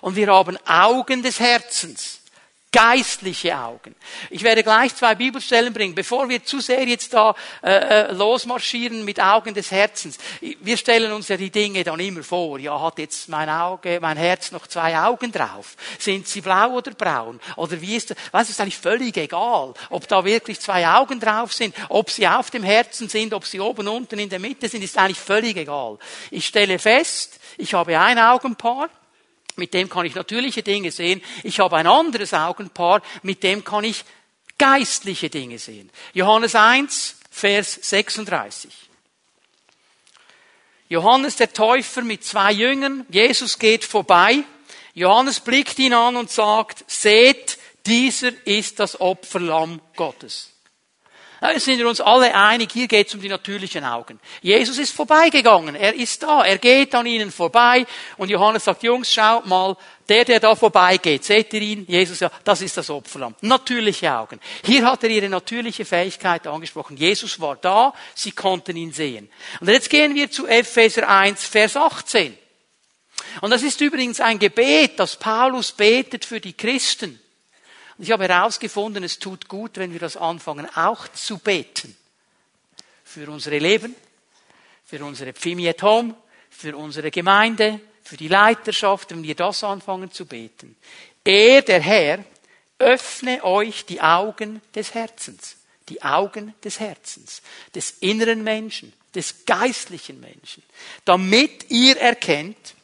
[0.00, 2.21] und wir haben Augen des Herzens
[2.72, 3.94] geistliche Augen.
[4.30, 9.04] Ich werde gleich zwei Bibelstellen bringen, bevor wir zu sehr jetzt da äh, äh, losmarschieren
[9.04, 10.16] mit Augen des Herzens.
[10.40, 12.58] Wir stellen uns ja die Dinge dann immer vor.
[12.58, 15.76] Ja, hat jetzt mein Auge, mein Herz noch zwei Augen drauf?
[15.98, 17.40] Sind sie blau oder braun?
[17.56, 18.16] Oder wie ist das?
[18.32, 22.26] Weißt du, ist eigentlich völlig egal, ob da wirklich zwei Augen drauf sind, ob sie
[22.26, 25.58] auf dem Herzen sind, ob sie oben, unten, in der Mitte sind, ist eigentlich völlig
[25.58, 25.98] egal.
[26.30, 28.88] Ich stelle fest, ich habe ein Augenpaar
[29.56, 31.22] mit dem kann ich natürliche Dinge sehen.
[31.42, 34.04] Ich habe ein anderes Augenpaar, mit dem kann ich
[34.58, 35.90] geistliche Dinge sehen.
[36.14, 38.72] Johannes 1, Vers 36.
[40.88, 44.44] Johannes der Täufer mit zwei Jüngern, Jesus geht vorbei,
[44.94, 50.51] Johannes blickt ihn an und sagt, seht, dieser ist das Opferlamm Gottes.
[51.42, 54.20] Da sind wir uns alle einig, hier geht es um die natürlichen Augen.
[54.42, 57.84] Jesus ist vorbeigegangen, er ist da, er geht an ihnen vorbei
[58.16, 59.76] und Johannes sagt, Jungs, schaut mal,
[60.08, 61.84] der, der da vorbeigeht, seht ihr ihn?
[61.88, 63.34] Jesus, ja, das ist das Opferlamm.
[63.40, 64.38] Natürliche Augen.
[64.64, 66.96] Hier hat er ihre natürliche Fähigkeit angesprochen.
[66.96, 69.28] Jesus war da, sie konnten ihn sehen.
[69.60, 72.38] Und jetzt gehen wir zu Epheser 1, Vers 18.
[73.40, 77.18] Und das ist übrigens ein Gebet, das Paulus betet für die Christen.
[78.02, 81.96] Ich habe herausgefunden, es tut gut, wenn wir das anfangen, auch zu beten.
[83.04, 83.94] Für unsere Leben,
[84.84, 86.16] für unsere Pfimi at Home,
[86.50, 90.74] für unsere Gemeinde, für die Leiterschaft, wenn wir das anfangen zu beten.
[91.22, 92.24] Er, der Herr,
[92.80, 97.40] öffne euch die Augen des Herzens, die Augen des Herzens,
[97.72, 100.64] des inneren Menschen, des geistlichen Menschen,
[101.04, 102.74] damit ihr erkennt,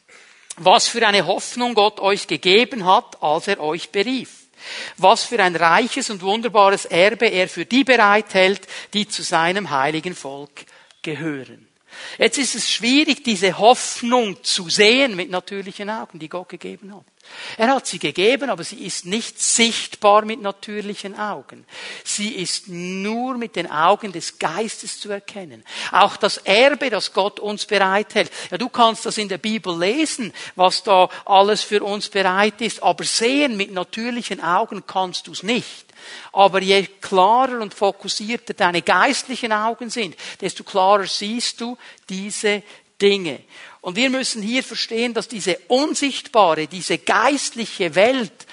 [0.55, 4.38] was für eine Hoffnung Gott euch gegeben hat, als er euch berief
[4.97, 10.15] was für ein reiches und wunderbares Erbe er für die bereithält, die zu seinem heiligen
[10.15, 10.65] Volk
[11.01, 11.68] gehören.
[12.17, 17.05] Jetzt ist es schwierig, diese Hoffnung zu sehen mit natürlichen Augen, die Gott gegeben hat.
[17.57, 21.65] Er hat sie gegeben, aber sie ist nicht sichtbar mit natürlichen Augen.
[22.03, 25.63] Sie ist nur mit den Augen des Geistes zu erkennen.
[25.91, 28.31] Auch das Erbe, das Gott uns bereithält.
[28.49, 32.81] Ja, du kannst das in der Bibel lesen, was da alles für uns bereit ist,
[32.81, 35.85] aber sehen mit natürlichen Augen kannst du es nicht.
[36.31, 42.63] Aber je klarer und fokussierter deine geistlichen Augen sind, desto klarer siehst du diese
[43.01, 43.41] Dinge.
[43.81, 48.45] Und wir müssen hier verstehen, dass diese unsichtbare, diese geistliche Welt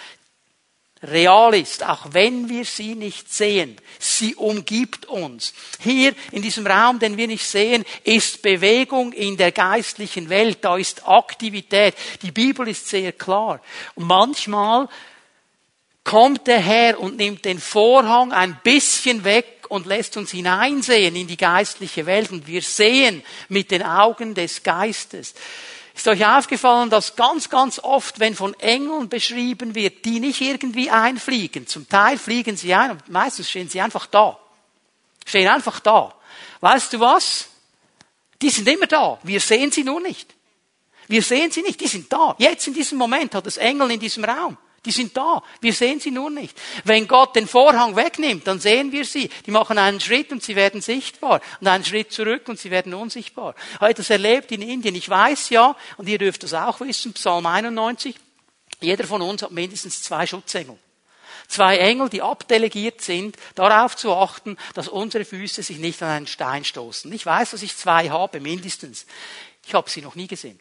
[1.02, 3.76] real ist, auch wenn wir sie nicht sehen.
[3.98, 5.52] Sie umgibt uns.
[5.80, 10.58] Hier in diesem Raum, den wir nicht sehen, ist Bewegung in der geistlichen Welt.
[10.62, 11.94] Da ist Aktivität.
[12.22, 13.60] Die Bibel ist sehr klar.
[13.94, 14.88] Und manchmal
[16.06, 21.26] kommt der Herr und nimmt den Vorhang ein bisschen weg und lässt uns hineinsehen in
[21.26, 25.34] die geistliche Welt und wir sehen mit den Augen des Geistes.
[25.96, 30.90] Ist euch aufgefallen, dass ganz, ganz oft, wenn von Engeln beschrieben wird, die nicht irgendwie
[30.90, 34.38] einfliegen, zum Teil fliegen sie ein und meistens stehen sie einfach da.
[35.26, 36.14] Stehen einfach da.
[36.60, 37.48] Weißt du was?
[38.40, 39.18] Die sind immer da.
[39.24, 40.32] Wir sehen sie nur nicht.
[41.08, 41.80] Wir sehen sie nicht.
[41.80, 42.36] Die sind da.
[42.38, 44.56] Jetzt in diesem Moment hat es Engel in diesem Raum.
[44.86, 45.42] Die sind da.
[45.60, 46.56] Wir sehen sie nur nicht.
[46.84, 49.28] Wenn Gott den Vorhang wegnimmt, dann sehen wir sie.
[49.44, 51.40] Die machen einen Schritt und sie werden sichtbar.
[51.60, 53.56] Und einen Schritt zurück und sie werden unsichtbar.
[53.88, 54.94] Ich das erlebt in Indien.
[54.94, 58.14] Ich weiß ja, und ihr dürft das auch wissen, Psalm 91,
[58.80, 60.78] jeder von uns hat mindestens zwei Schutzengel.
[61.48, 66.26] Zwei Engel, die abdelegiert sind, darauf zu achten, dass unsere Füße sich nicht an einen
[66.26, 67.12] Stein stoßen.
[67.12, 69.06] Ich weiß, dass ich zwei habe, mindestens.
[69.66, 70.60] Ich habe sie noch nie gesehen.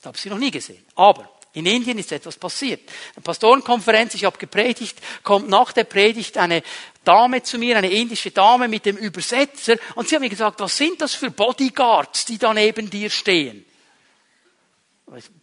[0.00, 0.84] Ich habe sie noch nie gesehen.
[0.94, 2.82] Aber in Indien ist etwas passiert.
[3.14, 6.62] Eine Pastorenkonferenz, ich habe gepredigt, kommt nach der Predigt eine
[7.02, 10.76] Dame zu mir, eine indische Dame mit dem Übersetzer, und sie hat mir gesagt, was
[10.76, 13.64] sind das für Bodyguards, die da neben dir stehen?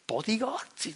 [0.06, 0.68] Bodyguard?
[0.76, 0.94] Sie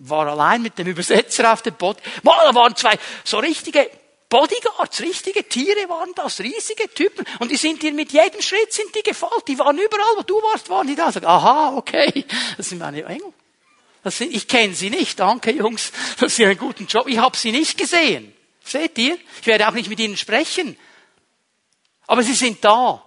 [0.00, 2.02] war allein mit dem Übersetzer auf dem Body.
[2.22, 3.88] Da waren zwei so richtige
[4.28, 7.24] Bodyguards, richtige Tiere waren das, riesige Typen.
[7.38, 9.48] Und die sind dir mit jedem Schritt sind die gefolgt.
[9.48, 11.10] Die waren überall, wo du warst, waren die da.
[11.10, 12.26] Sag, aha, okay,
[12.58, 13.32] das sind meine Engel.
[14.04, 15.18] Sind, ich kenne sie nicht.
[15.18, 17.08] Danke, Jungs, dass Sie einen guten Job.
[17.08, 18.32] Ich habe sie nicht gesehen.
[18.62, 19.18] Seht ihr?
[19.40, 20.76] Ich werde auch nicht mit ihnen sprechen.
[22.06, 23.02] Aber sie sind da.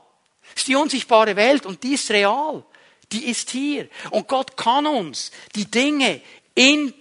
[0.53, 2.63] Das ist die unsichtbare Welt und die ist real.
[3.11, 3.89] Die ist hier.
[4.11, 6.21] Und Gott kann uns die Dinge
[6.55, 6.93] in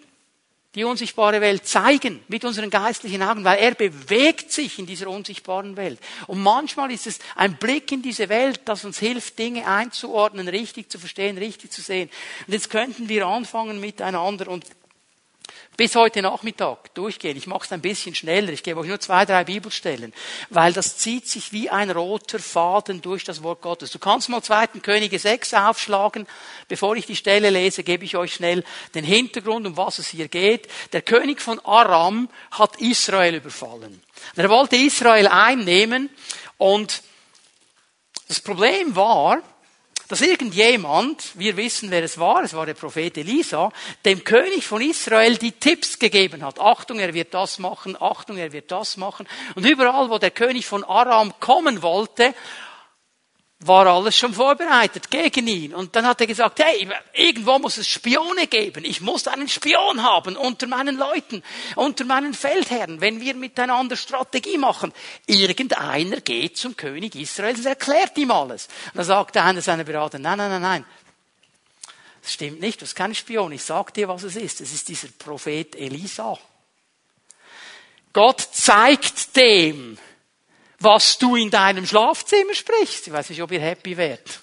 [0.76, 5.76] die unsichtbare Welt zeigen mit unseren geistlichen Augen, weil er bewegt sich in dieser unsichtbaren
[5.76, 5.98] Welt.
[6.26, 10.90] Und manchmal ist es ein Blick in diese Welt, das uns hilft, Dinge einzuordnen, richtig
[10.90, 12.10] zu verstehen, richtig zu sehen.
[12.46, 14.66] Und jetzt könnten wir anfangen miteinander und
[15.76, 17.36] bis heute Nachmittag durchgehen.
[17.36, 18.52] Ich mache es ein bisschen schneller.
[18.52, 20.12] Ich gebe euch nur zwei, drei Bibelstellen,
[20.50, 23.90] weil das zieht sich wie ein roter Faden durch das Wort Gottes.
[23.90, 24.66] Du kannst mal 2.
[24.82, 26.26] Könige 6 aufschlagen.
[26.68, 28.64] Bevor ich die Stelle lese, gebe ich euch schnell
[28.94, 30.68] den Hintergrund, um was es hier geht.
[30.92, 34.02] Der König von Aram hat Israel überfallen.
[34.34, 36.10] Er wollte Israel einnehmen
[36.58, 37.02] und
[38.28, 39.42] das Problem war,
[40.08, 43.72] dass irgendjemand, wir wissen, wer es war, es war der Prophet Elisa,
[44.04, 46.60] dem König von Israel die Tipps gegeben hat.
[46.60, 49.26] Achtung, er wird das machen, Achtung, er wird das machen.
[49.54, 52.34] Und überall, wo der König von Aram kommen wollte,
[53.60, 55.74] war alles schon vorbereitet gegen ihn.
[55.74, 58.84] Und dann hat er gesagt, hey, irgendwo muss es Spione geben.
[58.84, 61.42] Ich muss einen Spion haben unter meinen Leuten,
[61.74, 64.92] unter meinen Feldherren, wenn wir miteinander Strategie machen.
[65.26, 68.68] Irgendeiner geht zum König Israels und erklärt ihm alles.
[68.86, 70.84] Und dann sagt einer seiner Berater, nein, nein, nein, nein.
[72.22, 73.52] Das stimmt nicht, das ist kein Spion.
[73.52, 74.60] Ich sag dir, was es ist.
[74.60, 76.36] Es ist dieser Prophet Elisa.
[78.12, 79.96] Gott zeigt dem,
[80.78, 83.06] was du in deinem Schlafzimmer sprichst.
[83.06, 84.40] Ich weiß nicht, ob ihr happy wärt.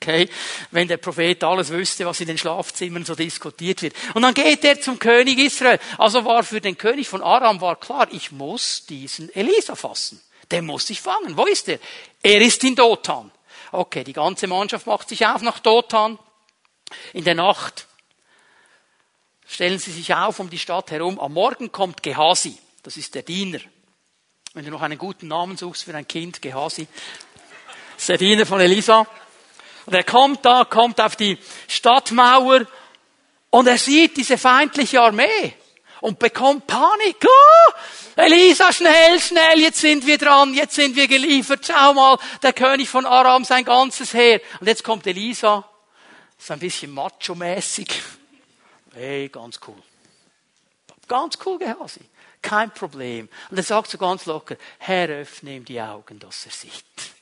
[0.00, 0.28] Okay?
[0.70, 3.94] Wenn der Prophet alles wüsste, was in den Schlafzimmern so diskutiert wird.
[4.14, 5.78] Und dann geht er zum König Israel.
[5.98, 10.20] Also war für den König von Aram war klar, ich muss diesen Elisa fassen.
[10.50, 11.36] Den muss ich fangen.
[11.36, 11.78] Wo ist er?
[12.22, 13.30] Er ist in Dothan.
[13.72, 16.18] Okay, die ganze Mannschaft macht sich auf nach Dothan.
[17.12, 17.86] In der Nacht
[19.46, 21.18] stellen sie sich auf um die Stadt herum.
[21.18, 22.58] Am Morgen kommt Gehasi.
[22.82, 23.60] Das ist der Diener.
[24.56, 26.86] Wenn du noch einen guten Namen suchst für ein Kind, Gehasi.
[28.06, 29.04] Diener von Elisa.
[29.84, 31.36] Und er kommt da, kommt auf die
[31.66, 32.64] Stadtmauer
[33.50, 35.54] und er sieht diese feindliche Armee
[36.00, 37.16] und bekommt Panik.
[37.26, 37.72] Oh,
[38.14, 41.66] Elisa, schnell, schnell, jetzt sind wir dran, jetzt sind wir geliefert.
[41.66, 44.40] Schau mal, der König von Aram, sein ganzes Heer.
[44.60, 45.68] Und jetzt kommt Elisa,
[46.38, 47.88] ist ein bisschen macho-mäßig.
[48.92, 49.82] Hey, ganz cool.
[51.08, 52.00] Ganz cool, Gehasi.
[52.42, 53.28] Kein Problem.
[53.50, 57.14] Und er sagt so ganz locker, Herr, öffne ihm die Augen, dass er sieht.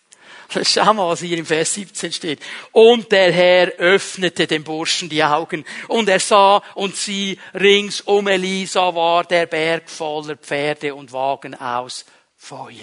[0.65, 2.41] Schau mal, was hier im Vers 17 steht.
[2.73, 5.65] Und der Herr öffnete dem Burschen die Augen.
[5.89, 11.55] Und er sah und sie rings um Elisa war der Berg voller Pferde und Wagen
[11.55, 12.05] aus
[12.37, 12.75] Feuer.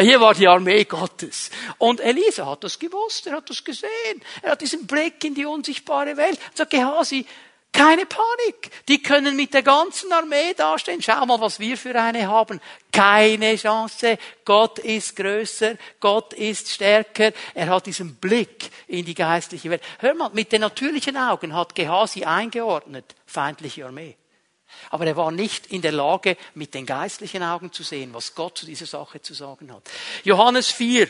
[0.00, 1.50] Hier war die Armee Gottes.
[1.78, 4.22] Und Elisa hat das gewusst, er hat das gesehen.
[4.42, 6.38] Er hat diesen Blick in die unsichtbare Welt.
[6.38, 7.26] Er sagt, Gehasi,
[7.72, 8.70] keine Panik.
[8.88, 11.00] Die können mit der ganzen Armee dastehen.
[11.02, 12.60] Schau mal, was wir für eine haben.
[12.92, 14.18] Keine Chance.
[14.44, 15.76] Gott ist größer.
[15.98, 17.32] Gott ist stärker.
[17.54, 19.82] Er hat diesen Blick in die geistliche Welt.
[19.98, 23.14] Hör mal, mit den natürlichen Augen hat Gehasi eingeordnet.
[23.26, 24.16] Feindliche Armee.
[24.90, 28.58] Aber er war nicht in der Lage, mit den geistlichen Augen zu sehen, was Gott
[28.58, 29.82] zu dieser Sache zu sagen hat.
[30.24, 31.08] Johannes 4,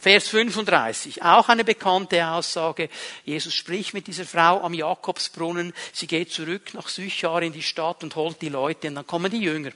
[0.00, 2.88] Vers 35, auch eine bekannte Aussage.
[3.24, 5.72] Jesus spricht mit dieser Frau am Jakobsbrunnen.
[5.92, 9.30] Sie geht zurück nach Sychar in die Stadt und holt die Leute und dann kommen
[9.30, 9.70] die Jünger.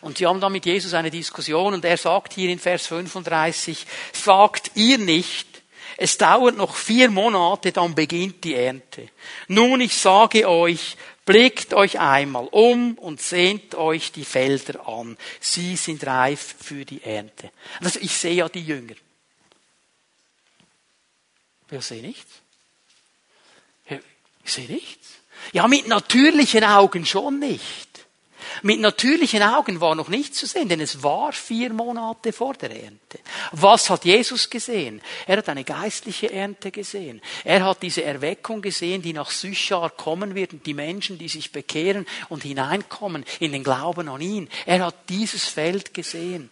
[0.00, 3.84] Und sie haben dann mit Jesus eine Diskussion und er sagt hier in Vers 35,
[4.12, 5.48] sagt ihr nicht,
[5.96, 9.08] es dauert noch vier Monate, dann beginnt die Ernte.
[9.48, 10.96] Nun, ich sage euch,
[11.26, 15.18] Blickt euch einmal um und sehnt euch die Felder an.
[15.40, 17.50] Sie sind reif für die Ernte.
[17.80, 18.94] Also ich sehe ja die Jünger.
[21.70, 22.30] Ich sehe nichts.
[24.44, 25.08] Ich sehe nichts.
[25.52, 27.85] Ja, mit natürlichen Augen schon nicht.
[28.62, 32.70] Mit natürlichen Augen war noch nichts zu sehen, denn es war vier Monate vor der
[32.70, 33.18] Ernte.
[33.52, 35.00] Was hat Jesus gesehen?
[35.26, 37.20] Er hat eine geistliche Ernte gesehen.
[37.44, 41.52] Er hat diese Erweckung gesehen, die nach Sychar kommen wird und die Menschen, die sich
[41.52, 44.48] bekehren und hineinkommen in den Glauben an ihn.
[44.64, 46.50] Er hat dieses Feld gesehen.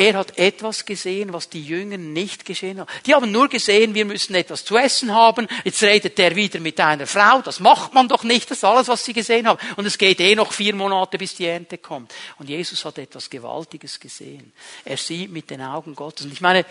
[0.00, 2.88] Er hat etwas gesehen, was die Jünger nicht gesehen haben.
[3.04, 5.46] Die haben nur gesehen, wir müssen etwas zu essen haben.
[5.62, 7.42] Jetzt redet er wieder mit einer Frau.
[7.42, 8.50] Das macht man doch nicht.
[8.50, 9.60] Das ist alles, was sie gesehen haben.
[9.76, 12.14] Und es geht eh noch vier Monate, bis die Ernte kommt.
[12.38, 14.54] Und Jesus hat etwas Gewaltiges gesehen.
[14.86, 16.24] Er sieht mit den Augen Gottes.
[16.24, 16.64] Und ich meine,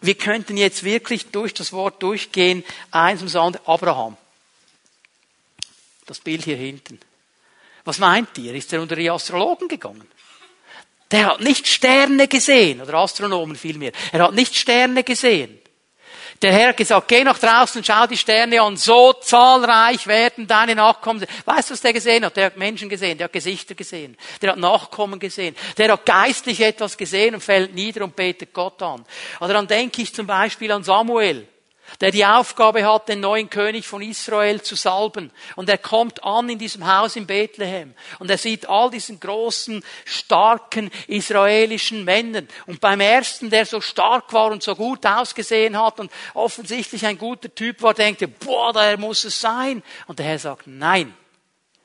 [0.00, 2.64] wir könnten jetzt wirklich durch das Wort durchgehen.
[2.90, 3.62] Eins ums andere.
[3.68, 4.16] Abraham.
[6.06, 6.98] Das Bild hier hinten.
[7.84, 8.52] Was meint ihr?
[8.52, 10.08] Ist er unter die Astrologen gegangen?
[11.14, 13.92] Der hat nicht Sterne gesehen, oder Astronomen vielmehr.
[14.10, 15.60] Er hat nicht Sterne gesehen.
[16.42, 20.48] Der Herr hat gesagt, geh nach draußen und schau die Sterne an, so zahlreich werden
[20.48, 21.24] deine Nachkommen.
[21.44, 22.36] Weißt du, was der gesehen hat?
[22.36, 26.60] Der hat Menschen gesehen, der hat Gesichter gesehen, der hat Nachkommen gesehen, der hat geistlich
[26.60, 29.04] etwas gesehen und fällt nieder und betet Gott an.
[29.38, 31.46] Oder dann denke ich zum Beispiel an Samuel.
[32.00, 35.30] Der die Aufgabe hat, den neuen König von Israel zu salben.
[35.56, 37.94] Und er kommt an in diesem Haus in Bethlehem.
[38.18, 42.48] Und er sieht all diesen großen, starken israelischen Männern.
[42.66, 47.18] Und beim ersten, der so stark war und so gut ausgesehen hat und offensichtlich ein
[47.18, 49.82] guter Typ war, denkt er, boah, der muss es sein.
[50.06, 51.14] Und der Herr sagt, nein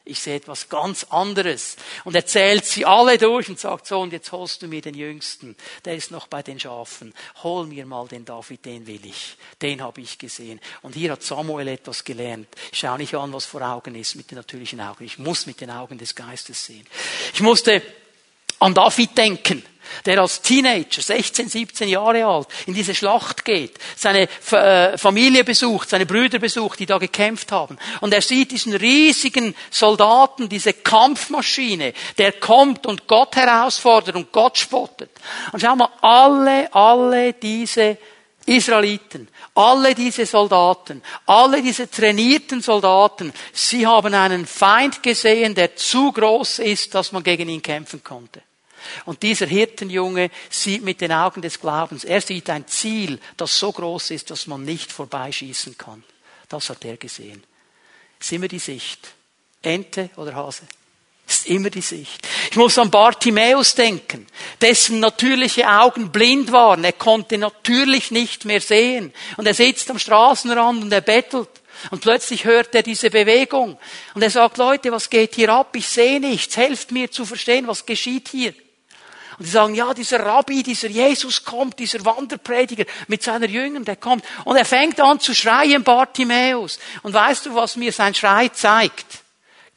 [0.09, 1.75] ich sehe etwas ganz anderes.
[2.03, 4.95] Und er zählt sie alle durch und sagt so, und jetzt holst du mir den
[4.95, 5.55] Jüngsten,
[5.85, 7.13] der ist noch bei den Schafen.
[7.43, 9.37] Hol mir mal den David, den will ich.
[9.61, 10.59] Den habe ich gesehen.
[10.81, 12.47] Und hier hat Samuel etwas gelernt.
[12.71, 15.03] Ich schaue nicht an, was vor Augen ist mit den natürlichen Augen.
[15.03, 16.85] Ich muss mit den Augen des Geistes sehen.
[17.33, 17.81] Ich musste
[18.59, 19.63] an David denken
[20.05, 25.89] der als Teenager, 16, 17 Jahre alt, in diese Schlacht geht, seine äh, Familie besucht,
[25.89, 27.77] seine Brüder besucht, die da gekämpft haben.
[28.01, 34.57] Und er sieht diesen riesigen Soldaten, diese Kampfmaschine, der kommt und Gott herausfordert und Gott
[34.57, 35.11] spottet.
[35.51, 37.97] Und schau mal, alle, alle diese
[38.45, 46.11] Israeliten, alle diese Soldaten, alle diese trainierten Soldaten, sie haben einen Feind gesehen, der zu
[46.11, 48.41] groß ist, dass man gegen ihn kämpfen konnte.
[49.05, 53.71] Und dieser Hirtenjunge sieht mit den Augen des Glaubens, er sieht ein Ziel, das so
[53.71, 56.03] groß ist, dass man nicht vorbeischießen kann.
[56.47, 57.43] Das hat er gesehen.
[58.19, 59.13] Ist immer die Sicht.
[59.61, 60.63] Ente oder Hase?
[61.27, 62.27] Ist immer die Sicht.
[62.49, 64.25] Ich muss an Bartimäus denken,
[64.61, 66.83] dessen natürliche Augen blind waren.
[66.83, 69.13] Er konnte natürlich nicht mehr sehen.
[69.37, 71.49] Und er sitzt am Straßenrand und er bettelt.
[71.91, 73.77] Und plötzlich hört er diese Bewegung.
[74.15, 75.75] Und er sagt, Leute, was geht hier ab?
[75.75, 76.57] Ich sehe nichts.
[76.57, 78.53] Helft mir zu verstehen, was geschieht hier.
[79.39, 83.95] Und die sagen, ja, dieser Rabbi, dieser Jesus kommt, dieser Wanderprediger mit seiner Jüngern, der
[83.95, 84.25] kommt.
[84.43, 86.77] Und er fängt an zu schreien, Bartimäus.
[87.03, 89.23] Und weißt du, was mir sein Schrei zeigt?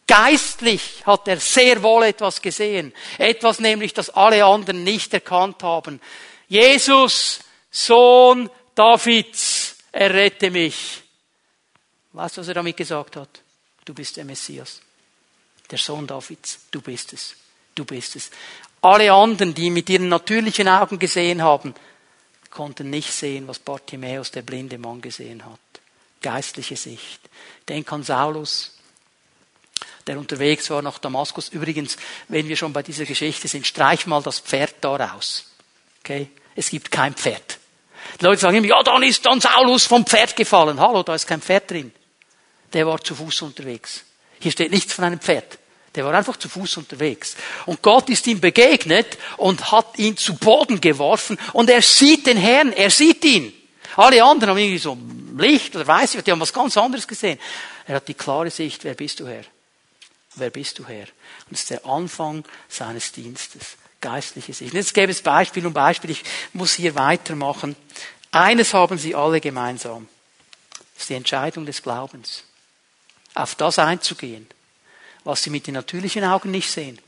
[0.09, 2.93] Geistlich hat er sehr wohl etwas gesehen.
[3.19, 6.01] Etwas nämlich, das alle anderen nicht erkannt haben.
[6.49, 7.39] Jesus,
[7.71, 11.03] Sohn Davids, errette mich.
[12.15, 13.41] Weißt du, was er damit gesagt hat?
[13.85, 14.81] Du bist der Messias.
[15.71, 16.59] Der Sohn Davids.
[16.73, 17.37] Du bist es.
[17.77, 18.31] Du bist es.
[18.83, 21.75] Alle anderen, die mit ihren natürlichen Augen gesehen haben,
[22.51, 25.59] konnten nicht sehen, was Bartimäus, der blinde Mann, gesehen hat.
[26.21, 27.21] Geistliche Sicht.
[27.69, 28.77] Denk an Saulus,
[30.07, 31.49] der unterwegs war nach Damaskus.
[31.49, 31.97] Übrigens,
[32.29, 35.47] wenn wir schon bei dieser Geschichte sind, streich mal das Pferd da raus.
[36.01, 36.29] Okay?
[36.57, 37.59] Es gibt kein Pferd.
[38.21, 40.81] Die Leute sagen immer, ja, dann ist dann Saulus vom Pferd gefallen.
[40.81, 41.93] Hallo, da ist kein Pferd drin.
[42.73, 44.05] Der war zu Fuß unterwegs.
[44.41, 45.59] Hier steht nichts von einem Pferd.
[45.95, 47.37] Der war einfach zu Fuß unterwegs.
[47.67, 52.39] Und Gott ist ihm begegnet und hat ihn zu Boden geworfen und er sieht den
[52.39, 53.53] Herrn, er sieht ihn.
[53.97, 54.97] Alle anderen haben irgendwie so
[55.37, 57.39] Licht oder weiß ich, die haben was ganz anderes gesehen.
[57.87, 59.45] Er hat die klare Sicht, wer bist du Herr?
[60.37, 61.03] Wer bist du Herr?
[61.03, 63.77] Und das ist der Anfang seines Dienstes.
[64.01, 64.73] Geistliche Sicht.
[64.73, 66.11] Jetzt gäbe es Beispiel um Beispiel.
[66.11, 66.25] Ich
[66.55, 67.77] muss hier weitermachen.
[68.31, 70.09] Eines haben sie alle gemeinsam.
[70.95, 72.45] Das ist die Entscheidung des Glaubens.
[73.35, 74.49] Auf das einzugehen
[75.25, 76.99] was sie mit den natürlichen Augen nicht sehen,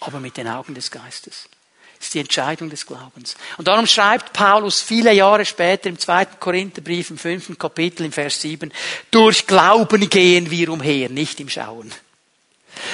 [0.00, 1.48] aber mit den Augen des Geistes.
[1.98, 3.36] Das ist die Entscheidung des Glaubens.
[3.56, 8.40] Und darum schreibt Paulus viele Jahre später im zweiten Korintherbrief im fünften Kapitel im Vers
[8.42, 8.72] 7,
[9.10, 11.92] durch Glauben gehen wir umher, nicht im Schauen.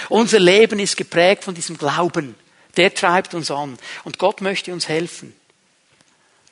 [0.08, 2.36] Unser Leben ist geprägt von diesem Glauben.
[2.76, 3.78] Der treibt uns an.
[4.04, 5.34] Und Gott möchte uns helfen,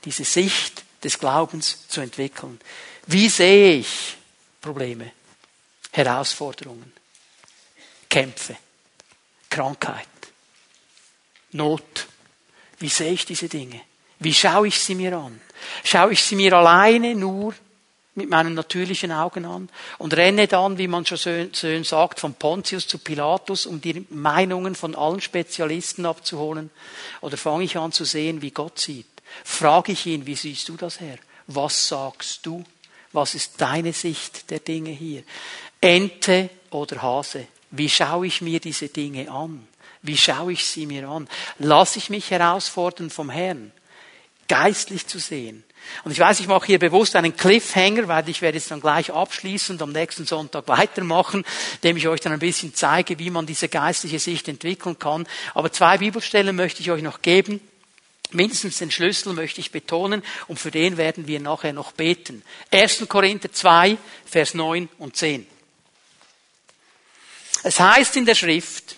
[0.05, 2.61] diese Sicht des Glaubens zu entwickeln.
[3.07, 4.17] Wie sehe ich
[4.61, 5.13] Probleme,
[5.93, 6.93] Herausforderungen?
[8.11, 8.57] Kämpfe,
[9.49, 10.07] Krankheit,
[11.53, 12.07] Not.
[12.79, 13.81] Wie sehe ich diese Dinge?
[14.19, 15.41] Wie schaue ich sie mir an?
[15.85, 17.55] Schaue ich sie mir alleine nur
[18.15, 22.87] mit meinen natürlichen Augen an und renne dann, wie man schon schön sagt, von Pontius
[22.87, 26.71] zu Pilatus, um die Meinungen von allen Spezialisten abzuholen?
[27.21, 29.07] Oder fange ich an zu sehen, wie Gott sieht?
[29.45, 31.19] Frage ich ihn, wie siehst du das, Herr?
[31.47, 32.65] Was sagst du?
[33.13, 35.23] Was ist deine Sicht der Dinge hier?
[35.81, 37.47] Ente oder Hase?
[37.71, 39.67] Wie schaue ich mir diese Dinge an?
[40.03, 41.29] Wie schaue ich sie mir an?
[41.59, 43.73] Lasse ich mich herausfordern vom Herrn,
[44.49, 45.65] geistlich zu sehen?
[46.05, 49.13] Und ich weiß, ich mache hier bewusst einen Cliffhanger, weil ich werde jetzt dann gleich
[49.13, 51.45] abschließend am nächsten Sonntag weitermachen,
[51.77, 55.27] indem ich euch dann ein bisschen zeige, wie man diese geistliche Sicht entwickeln kann.
[55.55, 57.61] Aber zwei Bibelstellen möchte ich euch noch geben.
[58.33, 62.43] Mindestens den Schlüssel möchte ich betonen und für den werden wir nachher noch beten.
[62.71, 63.07] 1.
[63.09, 65.47] Korinther 2, Vers 9 und 10.
[67.63, 68.97] Es heißt in der Schrift,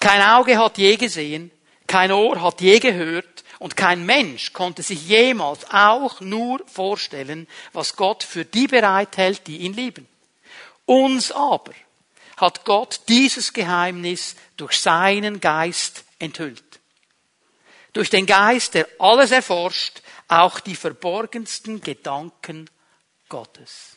[0.00, 1.50] kein Auge hat je gesehen,
[1.86, 7.96] kein Ohr hat je gehört und kein Mensch konnte sich jemals auch nur vorstellen, was
[7.96, 10.06] Gott für die bereithält, die ihn lieben.
[10.86, 11.72] Uns aber
[12.36, 16.80] hat Gott dieses Geheimnis durch seinen Geist enthüllt.
[17.92, 22.68] Durch den Geist, der alles erforscht, auch die verborgensten Gedanken
[23.28, 23.93] Gottes.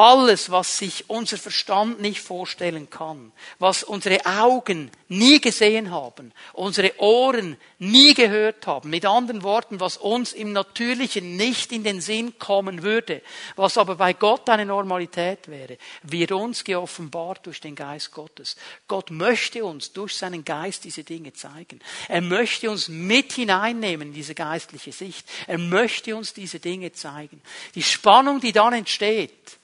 [0.00, 6.98] Alles, was sich unser Verstand nicht vorstellen kann, was unsere Augen nie gesehen haben, unsere
[6.98, 12.38] Ohren nie gehört haben, mit anderen Worten, was uns im Natürlichen nicht in den Sinn
[12.38, 13.20] kommen würde,
[13.56, 18.56] was aber bei Gott eine Normalität wäre, wird uns geoffenbart durch den Geist Gottes.
[18.88, 21.78] Gott möchte uns durch seinen Geist diese Dinge zeigen.
[22.08, 25.28] Er möchte uns mit hineinnehmen in diese geistliche Sicht.
[25.46, 27.42] Er möchte uns diese Dinge zeigen.
[27.74, 29.59] Die Spannung, die dann entsteht,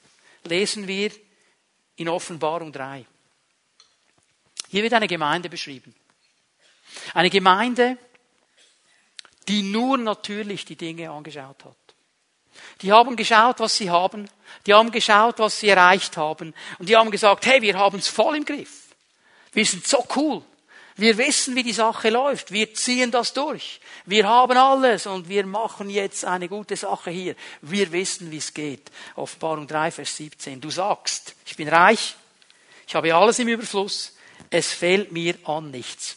[0.46, 1.10] lesen wir
[1.96, 3.04] in Offenbarung 3.
[4.68, 5.94] Hier wird eine Gemeinde beschrieben.
[7.14, 7.98] Eine Gemeinde,
[9.48, 11.76] die nur natürlich die Dinge angeschaut hat.
[12.82, 14.28] Die haben geschaut, was sie haben.
[14.66, 16.54] Die haben geschaut, was sie erreicht haben.
[16.78, 18.94] Und die haben gesagt, hey, wir haben es voll im Griff.
[19.52, 20.42] Wir sind so cool.
[20.98, 22.52] Wir wissen, wie die Sache läuft.
[22.52, 23.80] Wir ziehen das durch.
[24.06, 27.36] Wir haben alles und wir machen jetzt eine gute Sache hier.
[27.60, 28.90] Wir wissen, wie es geht.
[29.14, 30.60] Offenbarung 3, Vers 17.
[30.60, 32.16] Du sagst, ich bin reich,
[32.86, 34.14] ich habe alles im Überfluss,
[34.48, 36.16] es fehlt mir an nichts.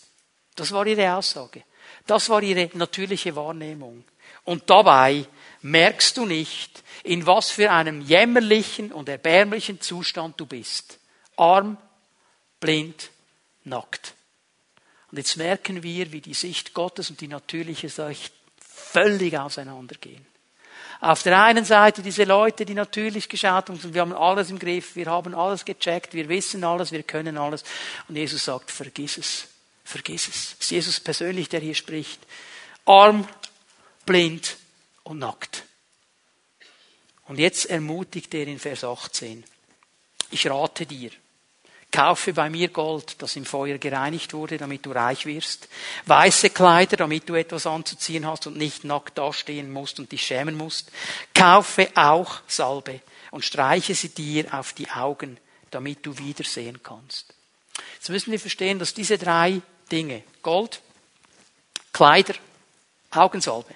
[0.55, 1.63] Das war ihre Aussage.
[2.07, 4.05] Das war ihre natürliche Wahrnehmung.
[4.45, 5.25] Und dabei
[5.61, 10.99] merkst du nicht, in was für einem jämmerlichen und erbärmlichen Zustand du bist.
[11.35, 11.77] Arm,
[12.59, 13.11] blind,
[13.65, 14.13] nackt.
[15.11, 20.25] Und jetzt merken wir, wie die Sicht Gottes und die natürliche Sicht völlig auseinandergehen.
[21.01, 24.95] Auf der einen Seite diese Leute, die natürlich geschaut haben, wir haben alles im Griff,
[24.95, 27.63] wir haben alles gecheckt, wir wissen alles, wir können alles.
[28.07, 29.47] Und Jesus sagt, vergiss es,
[29.85, 30.35] vergiss es.
[30.35, 32.19] Es ist Jesus persönlich, der hier spricht.
[32.85, 33.27] Arm,
[34.05, 34.57] blind
[35.03, 35.63] und nackt.
[37.27, 39.43] Und jetzt ermutigt er in Vers 18.
[40.31, 41.11] Ich rate dir,
[41.91, 45.67] Kaufe bei mir Gold, das im Feuer gereinigt wurde, damit du reich wirst.
[46.05, 50.55] Weiße Kleider, damit du etwas anzuziehen hast und nicht nackt dastehen musst und dich schämen
[50.55, 50.91] musst.
[51.33, 55.37] Kaufe auch Salbe und streiche sie dir auf die Augen,
[55.71, 57.33] damit du wiedersehen kannst.
[57.95, 59.61] Jetzt müssen wir verstehen, dass diese drei
[59.91, 60.81] Dinge, Gold,
[61.91, 62.35] Kleider,
[63.11, 63.73] Augensalbe,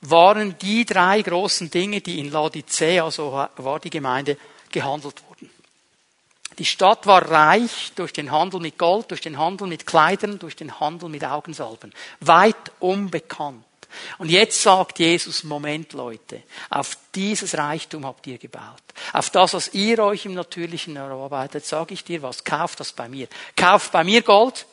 [0.00, 4.36] waren die drei großen Dinge, die in Laodicea, so war die Gemeinde,
[4.70, 5.31] gehandelt wurden.
[6.58, 10.56] Die Stadt war reich durch den Handel mit Gold, durch den Handel mit Kleidern, durch
[10.56, 11.92] den Handel mit Augensalben.
[12.20, 13.64] Weit unbekannt.
[14.18, 18.82] Und jetzt sagt Jesus, Moment Leute, auf dieses Reichtum habt ihr gebaut.
[19.12, 23.08] Auf das, was ihr euch im Natürlichen erarbeitet, sage ich dir was, kauft das bei
[23.08, 23.28] mir.
[23.56, 24.66] Kauft bei mir Gold,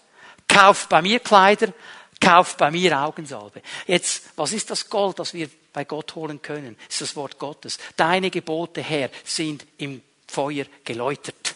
[0.47, 1.73] kauft bei mir Kleider,
[2.21, 3.61] kauft bei mir Augensalbe.
[3.87, 6.77] Jetzt, was ist das Gold, das wir bei Gott holen können?
[6.87, 7.77] Das ist das Wort Gottes.
[7.95, 11.55] Deine Gebote, Herr, sind im Feuer geläutert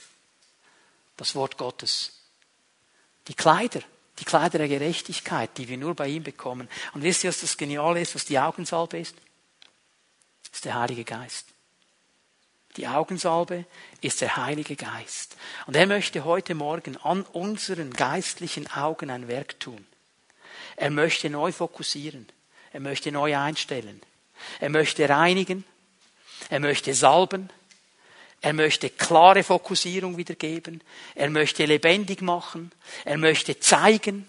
[1.17, 2.11] das Wort Gottes.
[3.27, 3.81] Die Kleider,
[4.19, 6.69] die Kleider der Gerechtigkeit, die wir nur bei ihm bekommen.
[6.93, 9.15] Und wisst ihr, was das Geniale ist, was die Augensalbe ist?
[10.43, 11.47] Das ist der Heilige Geist.
[12.77, 13.65] Die Augensalbe
[14.01, 15.37] ist der Heilige Geist.
[15.67, 19.85] Und er möchte heute Morgen an unseren geistlichen Augen ein Werk tun.
[20.75, 22.27] Er möchte neu fokussieren.
[22.71, 24.01] Er möchte neu einstellen.
[24.59, 25.63] Er möchte reinigen.
[26.49, 27.49] Er möchte salben.
[28.43, 30.83] Er möchte klare Fokussierung wiedergeben.
[31.15, 32.73] Er möchte lebendig machen.
[33.05, 34.27] Er möchte zeigen.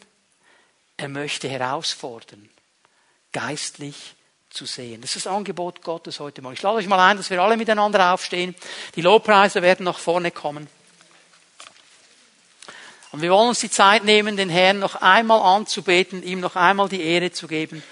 [0.97, 2.49] Er möchte herausfordern,
[3.33, 4.15] geistlich
[4.51, 5.01] zu sehen.
[5.01, 6.55] Das ist das Angebot Gottes heute Morgen.
[6.55, 8.55] Ich lade euch mal ein, dass wir alle miteinander aufstehen.
[8.95, 10.69] Die Lobpreise werden nach vorne kommen.
[13.11, 16.89] Und wir wollen uns die Zeit nehmen, den Herrn noch einmal anzubeten, ihm noch einmal
[16.89, 17.83] die Ehre zu geben.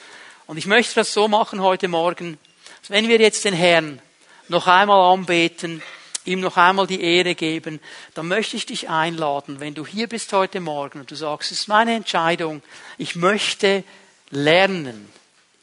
[0.47, 2.39] Und ich möchte das so machen heute Morgen,
[2.81, 4.01] dass wenn wir jetzt den Herrn
[4.47, 5.83] noch einmal anbeten,
[6.25, 7.81] ihm noch einmal die Ehre geben,
[8.15, 11.61] dann möchte ich dich einladen, wenn du hier bist heute Morgen und du sagst, es
[11.61, 12.63] ist meine Entscheidung,
[12.99, 13.85] ich möchte
[14.31, 15.11] lernen,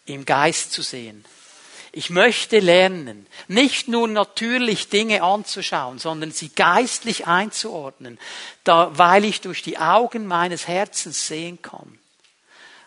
[0.05, 1.23] im Geist zu sehen.
[1.91, 8.19] Ich möchte lernen, nicht nur natürlich Dinge anzuschauen, sondern sie geistlich einzuordnen,
[8.63, 11.97] da, weil ich durch die Augen meines Herzens sehen kann.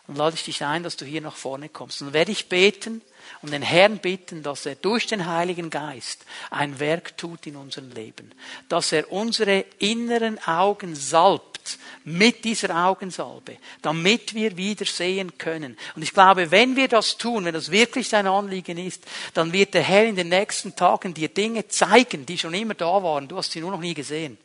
[0.07, 2.01] Dann lade ich dich ein, dass du hier nach vorne kommst.
[2.03, 3.03] Und werde ich beten
[3.43, 7.91] und den Herrn bitten, dass er durch den Heiligen Geist ein Werk tut in unserem
[7.91, 8.33] Leben,
[8.69, 15.77] dass er unsere inneren Augen salbt mit dieser Augensalbe, damit wir wieder sehen können.
[15.95, 19.75] Und ich glaube, wenn wir das tun, wenn das wirklich sein Anliegen ist, dann wird
[19.75, 23.29] der Herr in den nächsten Tagen dir Dinge zeigen, die schon immer da waren.
[23.29, 24.39] Du hast sie nur noch nie gesehen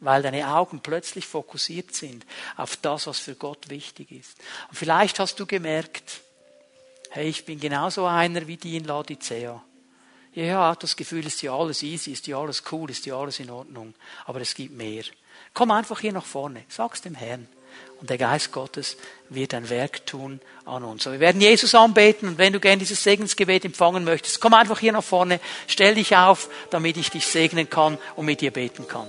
[0.00, 2.24] weil deine Augen plötzlich fokussiert sind
[2.56, 4.38] auf das, was für Gott wichtig ist.
[4.70, 6.22] Und vielleicht hast du gemerkt,
[7.10, 9.62] hey, ich bin genauso einer wie die in Laodicea.
[10.32, 13.50] Ja, das Gefühl ist ja alles easy, ist ja alles cool, ist ja alles in
[13.50, 13.94] Ordnung.
[14.26, 15.02] Aber es gibt mehr.
[15.52, 17.48] Komm einfach hier nach vorne, sag's dem Herrn.
[18.00, 18.96] Und der Geist Gottes
[19.28, 21.04] wird ein Werk tun an uns.
[21.04, 24.92] Wir werden Jesus anbeten und wenn du gerne dieses Segensgebet empfangen möchtest, komm einfach hier
[24.92, 29.08] nach vorne, stell dich auf, damit ich dich segnen kann und mit dir beten kann.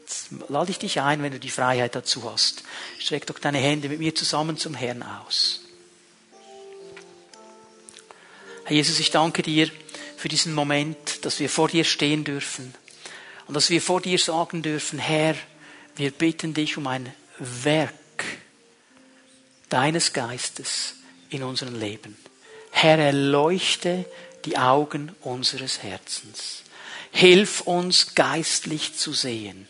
[0.00, 2.64] Jetzt lade ich dich ein, wenn du die Freiheit dazu hast.
[2.98, 5.60] Streck doch deine Hände mit mir zusammen zum Herrn aus.
[8.70, 9.68] Herr Jesus, ich danke dir
[10.16, 12.72] für diesen Moment, dass wir vor dir stehen dürfen
[13.48, 15.34] und dass wir vor dir sagen dürfen, Herr,
[15.96, 17.92] wir bitten dich um ein Werk
[19.70, 20.94] deines Geistes
[21.30, 22.16] in unserem Leben.
[22.70, 24.04] Herr, erleuchte
[24.44, 26.62] die Augen unseres Herzens.
[27.10, 29.66] Hilf uns geistlich zu sehen.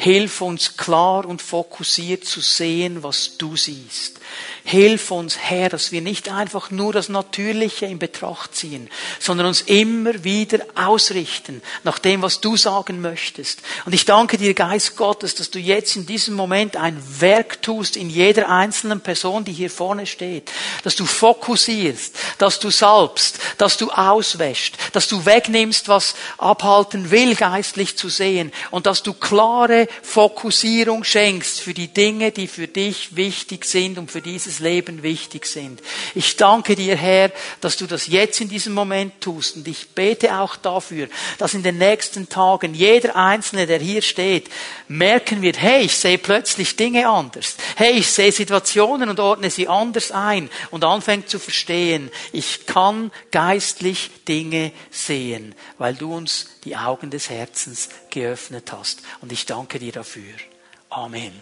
[0.00, 4.20] Hilf uns klar und fokussiert zu sehen, was du siehst.
[4.62, 9.62] Hilf uns, Herr, dass wir nicht einfach nur das Natürliche in Betracht ziehen, sondern uns
[9.62, 13.60] immer wieder ausrichten nach dem, was du sagen möchtest.
[13.86, 17.96] Und ich danke dir, Geist Gottes, dass du jetzt in diesem Moment ein Werk tust
[17.96, 20.50] in jeder einzelnen Person, die hier vorne steht.
[20.84, 27.34] Dass du fokussierst, dass du salbst, dass du auswäscht, dass du wegnimmst, was abhalten will,
[27.34, 28.52] geistlich zu sehen.
[28.70, 34.10] Und dass du klare Fokussierung schenkst für die Dinge, die für dich wichtig sind und
[34.10, 35.80] für dieses Leben wichtig sind.
[36.14, 39.56] Ich danke dir, Herr, dass du das jetzt in diesem Moment tust.
[39.56, 41.08] Und ich bete auch dafür,
[41.38, 44.48] dass in den nächsten Tagen jeder Einzelne, der hier steht,
[44.88, 47.56] merken wird, hey, ich sehe plötzlich Dinge anders.
[47.76, 53.10] Hey, ich sehe Situationen und ordne sie anders ein und anfängt zu verstehen, ich kann
[53.30, 59.00] geistlich Dinge sehen, weil du uns die Augen des Herzens geöffnet hast.
[59.20, 59.46] Und ich
[59.78, 60.34] dir dafür.
[60.90, 61.32] Amen.